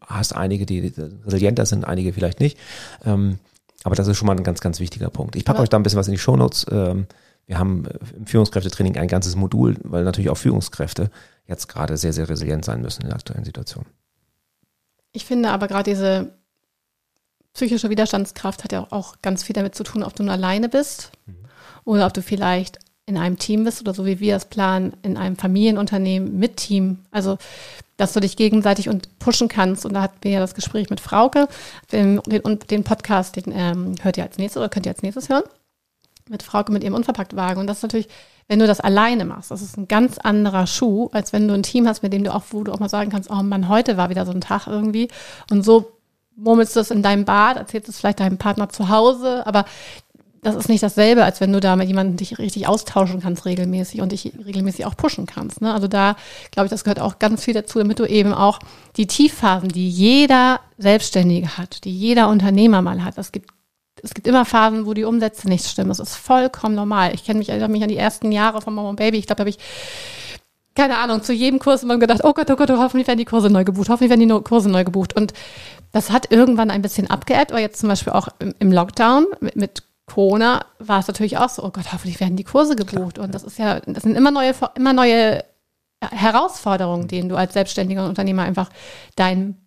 [0.10, 0.92] hast einige, die
[1.26, 2.58] resilienter sind, einige vielleicht nicht.
[3.06, 3.38] Ähm,
[3.84, 5.36] aber das ist schon mal ein ganz, ganz wichtiger Punkt.
[5.36, 6.66] Ich packe euch da ein bisschen was in die Shownotes.
[6.72, 7.06] Ähm,
[7.46, 11.12] wir haben äh, im Führungskräftetraining ein ganzes Modul, weil natürlich auch Führungskräfte
[11.46, 13.86] jetzt gerade sehr, sehr resilient sein müssen in der aktuellen Situation.
[15.12, 16.34] Ich finde aber gerade diese
[17.54, 21.12] psychische Widerstandskraft hat ja auch ganz viel damit zu tun, ob du nur alleine bist
[21.26, 21.36] mhm.
[21.84, 25.18] oder ob du vielleicht in einem Team bist oder so wie wir es planen, in
[25.18, 27.00] einem Familienunternehmen mit Team.
[27.12, 27.38] Also
[27.98, 29.86] dass du dich gegenseitig und pushen kannst.
[29.86, 31.50] Und da hatten wir ja das Gespräch mit Frauke.
[31.92, 35.28] Den, den, den Podcast, den ähm, hört ihr als nächstes oder könnt ihr als nächstes
[35.28, 35.44] hören.
[36.30, 37.60] Mit Frauke mit ihrem Unverpacktwagen.
[37.60, 38.08] Und das ist natürlich,
[38.48, 41.64] wenn du das alleine machst, das ist ein ganz anderer Schuh, als wenn du ein
[41.64, 43.98] Team hast, mit dem du auch, wo du auch mal sagen kannst, oh Mann, heute
[43.98, 45.10] war wieder so ein Tag irgendwie.
[45.52, 45.92] Und so
[46.38, 49.66] murmelst du es in deinem Bad, erzählst es vielleicht deinem Partner zu Hause, aber
[50.42, 54.02] das ist nicht dasselbe, als wenn du da mit jemandem dich richtig austauschen kannst regelmäßig
[54.02, 55.62] und dich regelmäßig auch pushen kannst.
[55.62, 55.74] Ne?
[55.74, 56.16] Also da
[56.52, 58.60] glaube ich, das gehört auch ganz viel dazu, damit du eben auch
[58.96, 63.18] die Tiefphasen, die jeder Selbstständige hat, die jeder Unternehmer mal hat.
[63.18, 63.52] Es gibt
[64.02, 65.90] es gibt immer Phasen, wo die Umsätze nicht stimmen.
[65.90, 67.14] Das ist vollkommen normal.
[67.14, 69.18] Ich kenne mich, erinnere mich an die ersten Jahre von Mama und Baby.
[69.18, 69.60] Ich glaube, da habe ich
[70.76, 73.50] keine Ahnung, zu jedem Kurs immer gedacht, oh Gott, oh Gott, hoffentlich werden die Kurse
[73.50, 75.14] neu gebucht, hoffentlich werden die Kurse neu gebucht.
[75.14, 75.34] Und
[75.92, 79.84] das hat irgendwann ein bisschen abgeebbt, aber jetzt zum Beispiel auch im Lockdown mit, mit
[80.10, 83.16] Corona war es natürlich auch so, oh Gott, hoffentlich werden die Kurse gebucht.
[83.16, 85.44] Klar, und das ist ja, das sind immer neue, immer neue
[86.02, 88.70] Herausforderungen, denen du als selbstständiger Unternehmer einfach
[89.16, 89.58] dein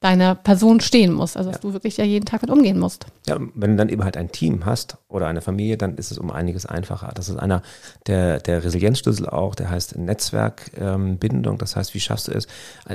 [0.00, 1.36] deiner Person stehen muss.
[1.36, 1.68] Also dass ja.
[1.68, 3.06] du wirklich ja jeden Tag mit umgehen musst.
[3.26, 6.18] Ja, wenn du dann eben halt ein Team hast oder eine Familie, dann ist es
[6.18, 7.10] um einiges einfacher.
[7.14, 7.62] Das ist einer
[8.06, 11.54] der, der Resilienzschlüssel auch, der heißt Netzwerkbindung.
[11.54, 12.46] Ähm, das heißt, wie schaffst du es,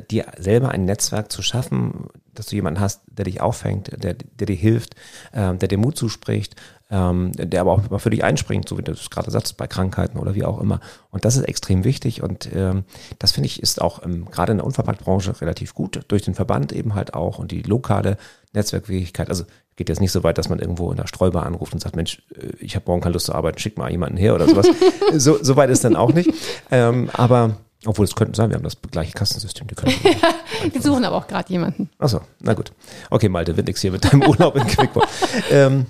[0.10, 4.48] dir selber ein Netzwerk zu schaffen, dass du jemanden hast, der dich auffängt, der, der
[4.48, 4.96] dir hilft,
[5.34, 6.56] ähm, der dir Mut zuspricht,
[6.94, 9.66] ähm, der aber auch immer für dich einspringt, so wie du es gerade sagst, bei
[9.66, 10.80] Krankheiten oder wie auch immer.
[11.10, 12.84] Und das ist extrem wichtig und ähm,
[13.18, 16.72] das finde ich ist auch ähm, gerade in der Unverpacktbranche relativ gut, durch den Verband
[16.72, 18.18] eben halt auch und die lokale
[18.54, 19.30] Netzwerkfähigkeit.
[19.30, 21.96] Also geht jetzt nicht so weit, dass man irgendwo in der Streubar anruft und sagt,
[21.96, 24.68] Mensch, äh, ich habe morgen keine Lust zu arbeiten, schick mal jemanden her oder sowas.
[25.18, 26.32] so, so weit ist dann auch nicht.
[26.70, 29.66] Ähm, aber obwohl es könnten sein, wir haben das gleiche Kassensystem.
[29.66, 29.96] Die, können
[30.74, 31.90] die suchen aber auch gerade jemanden.
[31.98, 32.72] Achso, na gut.
[33.10, 35.08] Okay, Malte, wird nichts hier mit deinem Urlaub in Quickborn.
[35.50, 35.88] ähm,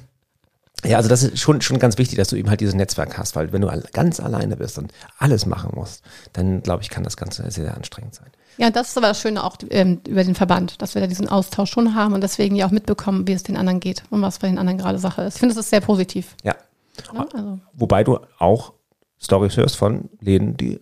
[0.84, 3.36] ja, also das ist schon, schon ganz wichtig, dass du eben halt dieses Netzwerk hast,
[3.36, 7.18] weil wenn du ganz alleine bist und alles machen musst, dann glaube ich, kann das
[7.18, 8.30] Ganze sehr, sehr anstrengend sein.
[8.58, 11.28] Ja, das ist aber das Schöne auch ähm, über den Verband, dass wir da diesen
[11.28, 14.40] Austausch schon haben und deswegen ja auch mitbekommen, wie es den anderen geht und was
[14.40, 15.36] bei den anderen gerade Sache ist.
[15.36, 16.36] Ich finde, das ist sehr positiv.
[16.44, 16.56] Ja.
[17.14, 17.60] ja also.
[17.74, 18.74] Wobei du auch
[19.20, 20.80] Stories hörst von Läden, die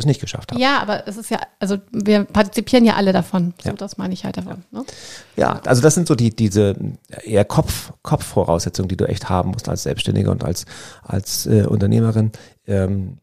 [0.00, 0.58] es nicht geschafft haben.
[0.60, 3.54] Ja, aber es ist ja, also wir partizipieren ja alle davon.
[3.62, 3.74] So, Ja.
[3.76, 4.64] das meine ich halt davon.
[4.72, 4.84] Ne?
[5.36, 6.74] Ja, also das sind so die, diese
[7.24, 10.66] eher Kopf, Kopfvoraussetzungen, die du echt haben musst als Selbstständige und als,
[11.02, 12.32] als äh, Unternehmerin.
[12.66, 13.18] Ähm,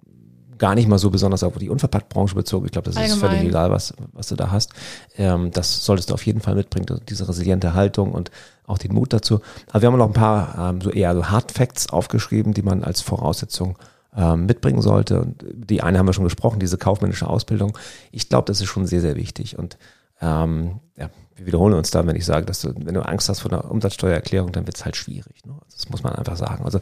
[0.58, 2.66] gar nicht mal so besonders auf die Unverpacktbranche bezogen.
[2.66, 3.30] Ich glaube, das ist Allgemein.
[3.30, 4.72] völlig egal, was, was du da hast.
[5.16, 8.32] Ähm, das solltest du auf jeden Fall mitbringen, diese resiliente Haltung und
[8.66, 9.40] auch den Mut dazu.
[9.70, 12.84] Aber wir haben noch ein paar ähm, so eher so Hard Facts aufgeschrieben, die man
[12.84, 13.86] als Voraussetzung ähm,
[14.18, 15.22] mitbringen sollte.
[15.22, 17.78] Und die eine haben wir schon gesprochen, diese kaufmännische Ausbildung.
[18.12, 19.60] Ich glaube, das ist schon sehr, sehr wichtig.
[19.60, 19.78] Und
[20.22, 23.42] ähm, ja, wir wiederholen uns da, wenn ich sage, dass du, wenn du Angst hast
[23.42, 25.46] vor einer Umsatzsteuererklärung, dann wird es halt schwierig.
[25.46, 25.54] Ne?
[25.54, 26.66] Also das muss man einfach sagen.
[26.66, 26.80] Also,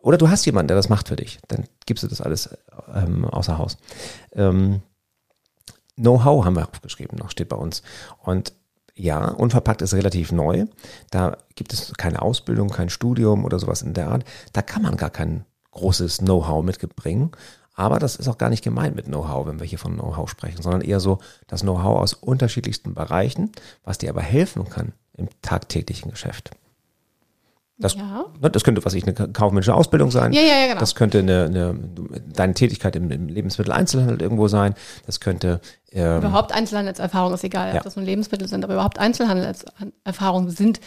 [0.00, 2.48] oder du hast jemanden, der das macht für dich, dann gibst du das alles
[2.94, 3.76] ähm, außer Haus.
[4.32, 4.80] Ähm,
[5.96, 7.82] Know-how haben wir aufgeschrieben, noch steht bei uns.
[8.22, 8.54] Und
[8.94, 10.66] ja, unverpackt ist relativ neu.
[11.10, 14.24] Da gibt es keine Ausbildung, kein Studium oder sowas in der Art.
[14.52, 17.30] Da kann man gar kein großes Know-how mitbringen.
[17.74, 20.60] Aber das ist auch gar nicht gemeint mit Know-how, wenn wir hier von Know-how sprechen,
[20.62, 23.50] sondern eher so das Know-how aus unterschiedlichsten Bereichen,
[23.84, 26.50] was dir aber helfen kann im tagtäglichen Geschäft.
[27.78, 28.26] Das, Ja.
[28.42, 30.34] ne, das könnte, was ich, eine kaufmännische Ausbildung sein.
[30.34, 30.80] Ja, ja, ja, genau.
[30.80, 31.74] Das könnte eine, eine,
[32.34, 34.74] deine Tätigkeit im, im Lebensmitteleinzelhandel irgendwo sein.
[35.06, 37.76] Das könnte ähm, Überhaupt Einzelhandelserfahrungen ist egal, Ja.
[37.78, 40.80] ob das nun Lebensmittel sind, aber überhaupt Einzelhandelserfahrungen sind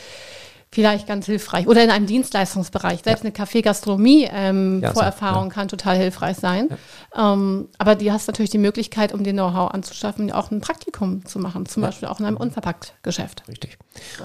[0.73, 1.67] vielleicht ganz hilfreich.
[1.67, 3.01] Oder in einem Dienstleistungsbereich.
[3.03, 6.69] Selbst eine Kaffee-Gastronomie ähm, Ja, Vorerfahrung kann total hilfreich sein.
[7.15, 11.39] Ähm, aber die hast natürlich die Möglichkeit, um dir Know-how anzuschaffen, auch ein Praktikum zu
[11.39, 11.65] machen.
[11.67, 13.43] Zum Beispiel auch in einem Unverpackt-Geschäft.
[13.47, 13.77] Richtig.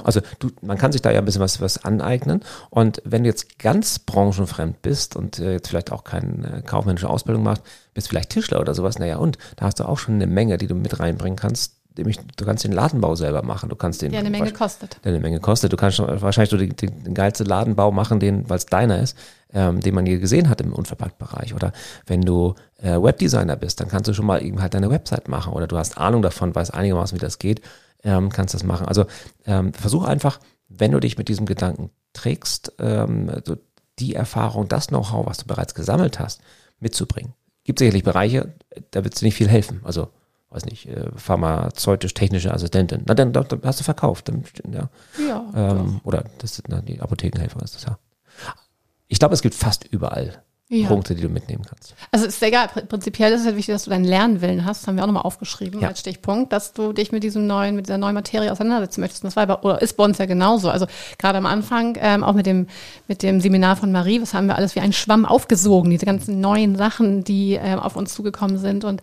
[0.05, 2.43] Also du, man kann sich da ja ein bisschen was, was aneignen.
[2.71, 7.11] Und wenn du jetzt ganz branchenfremd bist und äh, jetzt vielleicht auch keine äh, kaufmännische
[7.11, 10.27] Ausbildung machst, bist vielleicht Tischler oder sowas, naja, und da hast du auch schon eine
[10.27, 11.78] Menge, die du mit reinbringen kannst.
[11.99, 13.69] Nämlich, du kannst den Ladenbau selber machen.
[13.69, 14.99] Du kannst den Der eine Menge kostet.
[15.05, 15.73] der eine Menge kostet.
[15.73, 19.17] Du kannst schon wahrscheinlich den, den, den geilsten Ladenbau machen, den, weil es deiner ist,
[19.53, 21.55] ähm, den man je gesehen hat im Unverpacktbereich.
[21.55, 21.73] Oder
[22.07, 25.53] wenn du äh, Webdesigner bist, dann kannst du schon mal eben halt deine Website machen.
[25.53, 27.61] Oder du hast Ahnung davon, weißt einigermaßen, wie das geht,
[28.05, 28.87] ähm, kannst das machen.
[28.87, 29.07] Also
[29.45, 33.57] ähm, versuch einfach, wenn du dich mit diesem Gedanken trägst, ähm, so
[33.99, 36.41] die Erfahrung, das Know-how, was du bereits gesammelt hast,
[36.79, 37.33] mitzubringen.
[37.65, 38.55] Gibt sicherlich Bereiche,
[38.93, 39.81] da wird es dir nicht viel helfen.
[39.85, 40.09] Also
[40.51, 43.03] weiß nicht, äh, pharmazeutisch-technische Assistentin.
[43.07, 44.29] Na, dann, dann hast du verkauft.
[44.29, 44.89] Dann, ja.
[45.27, 45.45] Ja.
[45.55, 47.99] Ähm, oder das sind na, die Apothekenhelfer ist das ja.
[49.09, 50.87] Ich glaube, es gibt fast überall Ja.
[50.89, 51.95] Punkte, die du mitnehmen kannst.
[52.11, 54.97] Also ist egal, Pr- prinzipiell ist es halt wichtig, dass du deinen Lernwillen hast, haben
[54.97, 55.89] wir auch nochmal aufgeschrieben Ja.
[55.89, 59.25] als Stichpunkt, dass du dich mit diesem neuen, mit dieser neuen Materie auseinandersetzen möchtest.
[59.25, 60.69] Und das war bei, oder ist bei uns ja genauso.
[60.69, 60.87] Also
[61.19, 62.67] gerade am Anfang, ähm, auch mit dem,
[63.07, 66.41] mit dem Seminar von Marie, was haben wir alles wie ein Schwamm aufgesogen, diese ganzen
[66.41, 68.85] neuen Sachen, die ähm, auf uns zugekommen sind.
[68.85, 69.01] Und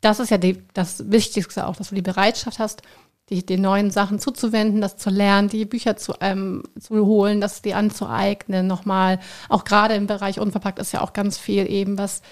[0.00, 2.82] das ist ja die, das Wichtigste auch, dass du die Bereitschaft hast,
[3.30, 7.62] die, den neuen Sachen zuzuwenden, das zu lernen, die Bücher zu, ähm, zu holen, das
[7.62, 9.18] dir anzueignen nochmal.
[9.48, 12.22] Auch gerade im Bereich unverpackt ist ja auch ganz viel eben, was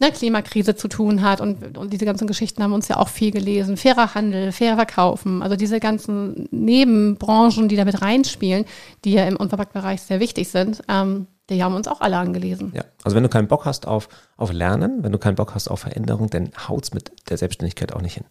[0.00, 3.32] eine Klimakrise zu tun hat und, und diese ganzen Geschichten haben uns ja auch viel
[3.32, 3.76] gelesen.
[3.76, 8.64] Fairer Handel, fairer Verkaufen, also diese ganzen Nebenbranchen, die da mit reinspielen,
[9.04, 12.72] die ja im Unverpackt-Bereich sehr wichtig sind, ähm, die haben uns auch alle angelesen.
[12.74, 12.84] Ja.
[13.04, 15.80] Also wenn du keinen Bock hast auf, auf Lernen, wenn du keinen Bock hast auf
[15.80, 18.24] Veränderung, dann haut's mit der Selbstständigkeit auch nicht hin.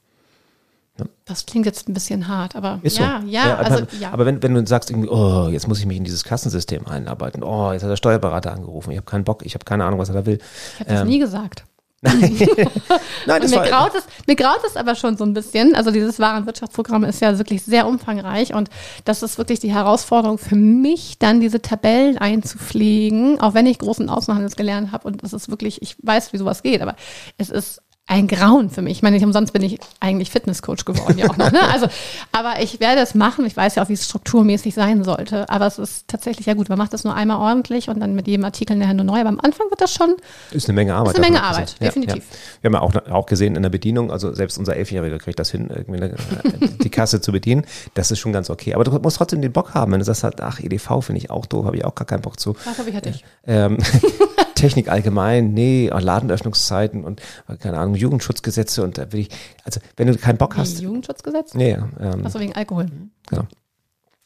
[1.25, 3.27] Das klingt jetzt ein bisschen hart, aber Ist ja, so.
[3.27, 4.11] ja, aber, also ja.
[4.11, 7.43] aber wenn, wenn du sagst irgendwie, oh, jetzt muss ich mich in dieses Kassensystem einarbeiten,
[7.43, 10.09] oh, jetzt hat der Steuerberater angerufen, ich habe keinen Bock, ich habe keine Ahnung, was
[10.09, 10.39] er da will.
[10.39, 11.65] ich habe das ähm, nie gesagt.
[12.01, 12.31] Nein,
[13.41, 15.75] Und mir graut, es, mir graut es aber schon so ein bisschen.
[15.75, 18.69] Also dieses Warenwirtschaftsprogramm ist ja wirklich sehr umfangreich und
[19.05, 24.09] das ist wirklich die Herausforderung für mich, dann diese Tabellen einzupflegen, auch wenn ich großen
[24.09, 26.95] Außenhandels gelernt habe und es ist wirklich, ich weiß, wie sowas geht, aber
[27.37, 28.93] es ist ein Grauen für mich.
[28.93, 31.51] Ich meine, nicht umsonst bin ich eigentlich Fitnesscoach geworden, ja auch noch.
[31.51, 31.59] Ne?
[31.61, 31.87] Also,
[32.31, 33.45] aber ich werde es machen.
[33.45, 35.49] Ich weiß ja auch, wie es strukturmäßig sein sollte.
[35.49, 36.69] Aber es ist tatsächlich ja gut.
[36.69, 39.19] Man macht das nur einmal ordentlich und dann mit jedem Artikel nachher nur neu.
[39.19, 40.15] Aber am Anfang wird das schon
[40.51, 41.13] Ist eine Menge Arbeit.
[41.13, 42.01] Ist eine Menge Arbeit, abgesehen.
[42.03, 42.23] definitiv.
[42.61, 45.51] Wir haben ja auch, auch gesehen in der Bedienung, also selbst unser Elfjähriger kriegt das
[45.51, 46.15] hin, irgendwie eine,
[46.81, 47.65] die Kasse zu bedienen.
[47.93, 48.73] Das ist schon ganz okay.
[48.73, 49.91] Aber du musst trotzdem den Bock haben.
[49.91, 52.21] Wenn du sagst halt, ach, EDV finde ich auch doof, habe ich auch gar keinen
[52.21, 52.55] Bock zu.
[52.63, 53.25] Das habe ich hatte ich.
[53.45, 53.77] Ähm,
[54.57, 57.21] Technik allgemein, nee, auch Ladenöffnungszeiten und
[57.59, 59.29] keine Ahnung, Jugendschutzgesetze und da will ich,
[59.63, 61.53] also wenn du keinen Bock hast, Wie, Jugendschutzgesetz?
[61.53, 62.87] nee, ähm, Achso, wegen Alkohol.
[63.29, 63.47] Genau.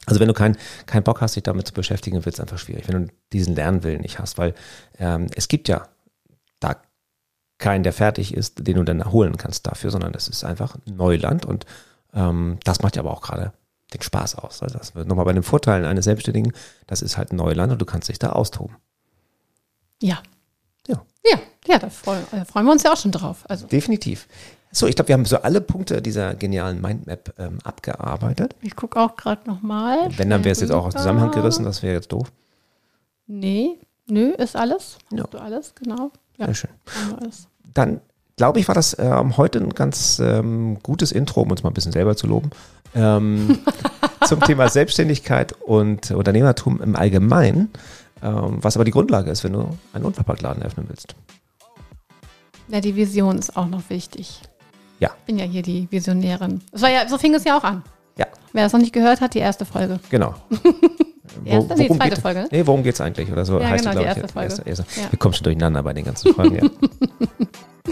[0.06, 2.88] Also wenn du keinen keinen Bock hast, dich damit zu beschäftigen, wird es einfach schwierig,
[2.88, 4.56] wenn du diesen Lernwillen nicht hast, weil
[4.98, 5.88] ähm, es gibt ja
[6.60, 6.78] da
[7.60, 11.46] keinen, der fertig ist, den du dann holen kannst dafür, sondern es ist einfach Neuland
[11.46, 11.66] und
[12.14, 13.54] ähm, das macht ja aber auch gerade
[13.94, 14.64] den Spaß aus.
[14.64, 16.54] Also das wird nochmal bei den Vorteilen eines Selbstständigen,
[16.88, 18.78] das ist halt Neuland und du kannst dich da austoben.
[20.02, 20.22] Ja.
[20.88, 21.02] Ja.
[21.26, 23.46] Ja, ja, da freuen, da freuen wir uns ja auch schon drauf.
[23.48, 24.28] Also Definitiv.
[24.72, 28.56] So, ich glaube, wir haben so alle Punkte dieser genialen Mindmap ähm, abgearbeitet.
[28.62, 30.10] ich gucke auch gerade nochmal.
[30.18, 32.32] Wenn, dann wäre es jetzt auch aus dem Zusammenhang gerissen, das wäre jetzt doof.
[33.28, 33.78] Nee,
[34.08, 34.98] nö, ist alles.
[35.12, 35.24] Ja.
[35.24, 36.12] Hast du alles, genau.
[36.38, 36.70] Ja, Sehr schön.
[37.74, 38.02] Dann
[38.38, 41.74] glaube ich, war das ähm, heute ein ganz ähm, gutes Intro, um uns mal ein
[41.74, 42.50] bisschen selber zu loben,
[42.96, 43.60] ähm,
[44.26, 47.70] zum Thema Selbstständigkeit und Unternehmertum im Allgemeinen,
[48.22, 51.16] was aber die Grundlage ist, wenn du einen Unverpacktladen eröffnen willst.
[52.68, 54.42] Ja, die Vision ist auch noch wichtig.
[55.00, 55.10] Ja.
[55.20, 56.62] Ich bin ja hier die Visionärin.
[56.72, 57.84] Das war ja, so fing es ja auch an.
[58.18, 60.00] Ja, Wer das noch nicht gehört hat, die erste Folge.
[60.10, 60.36] genau.
[61.46, 61.76] Die erste?
[61.76, 62.48] Nee, worum zweite geht, Folge.
[62.52, 63.32] Nee, worum geht es eigentlich?
[63.32, 64.58] Oder so Ja, heißt genau, die, die glaube ich.
[64.60, 64.86] erste Folge.
[65.02, 65.12] Ja.
[65.12, 66.56] Wir kommen schon durcheinander bei den ganzen Folgen.
[66.56, 66.70] Ja.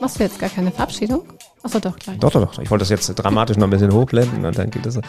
[0.00, 1.24] Machst du jetzt gar keine Verabschiedung?
[1.64, 2.18] Achso, doch, gleich.
[2.18, 2.58] Doch, doch, doch.
[2.58, 5.00] Ich wollte das jetzt dramatisch noch ein bisschen hochblenden und dann geht so.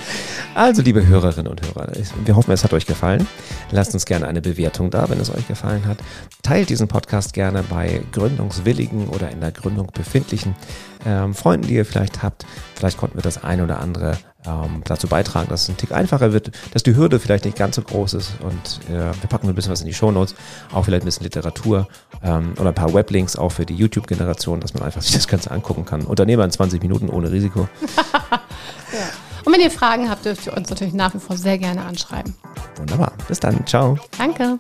[0.53, 1.91] Also, liebe Hörerinnen und Hörer,
[2.23, 3.27] wir hoffen, es hat euch gefallen.
[3.71, 5.97] Lasst uns gerne eine Bewertung da, wenn es euch gefallen hat.
[6.43, 10.55] Teilt diesen Podcast gerne bei gründungswilligen oder in der Gründung befindlichen
[11.05, 12.45] ähm, Freunden, die ihr vielleicht habt.
[12.73, 14.17] Vielleicht konnten wir das eine oder andere
[14.47, 17.75] ähm, dazu beitragen, dass es ein Tick einfacher wird, dass die Hürde vielleicht nicht ganz
[17.75, 20.35] so groß ist und äh, wir packen ein bisschen was in die Shownotes,
[20.73, 21.87] auch vielleicht ein bisschen Literatur
[22.23, 25.51] ähm, oder ein paar Weblinks auch für die YouTube-Generation, dass man einfach sich das Ganze
[25.51, 26.01] angucken kann.
[26.01, 27.67] Unternehmer in 20 Minuten ohne Risiko.
[29.45, 32.35] Und wenn ihr Fragen habt, dürft ihr uns natürlich nach wie vor sehr gerne anschreiben.
[32.77, 33.13] Wunderbar.
[33.27, 33.65] Bis dann.
[33.67, 33.97] Ciao.
[34.17, 34.57] Danke.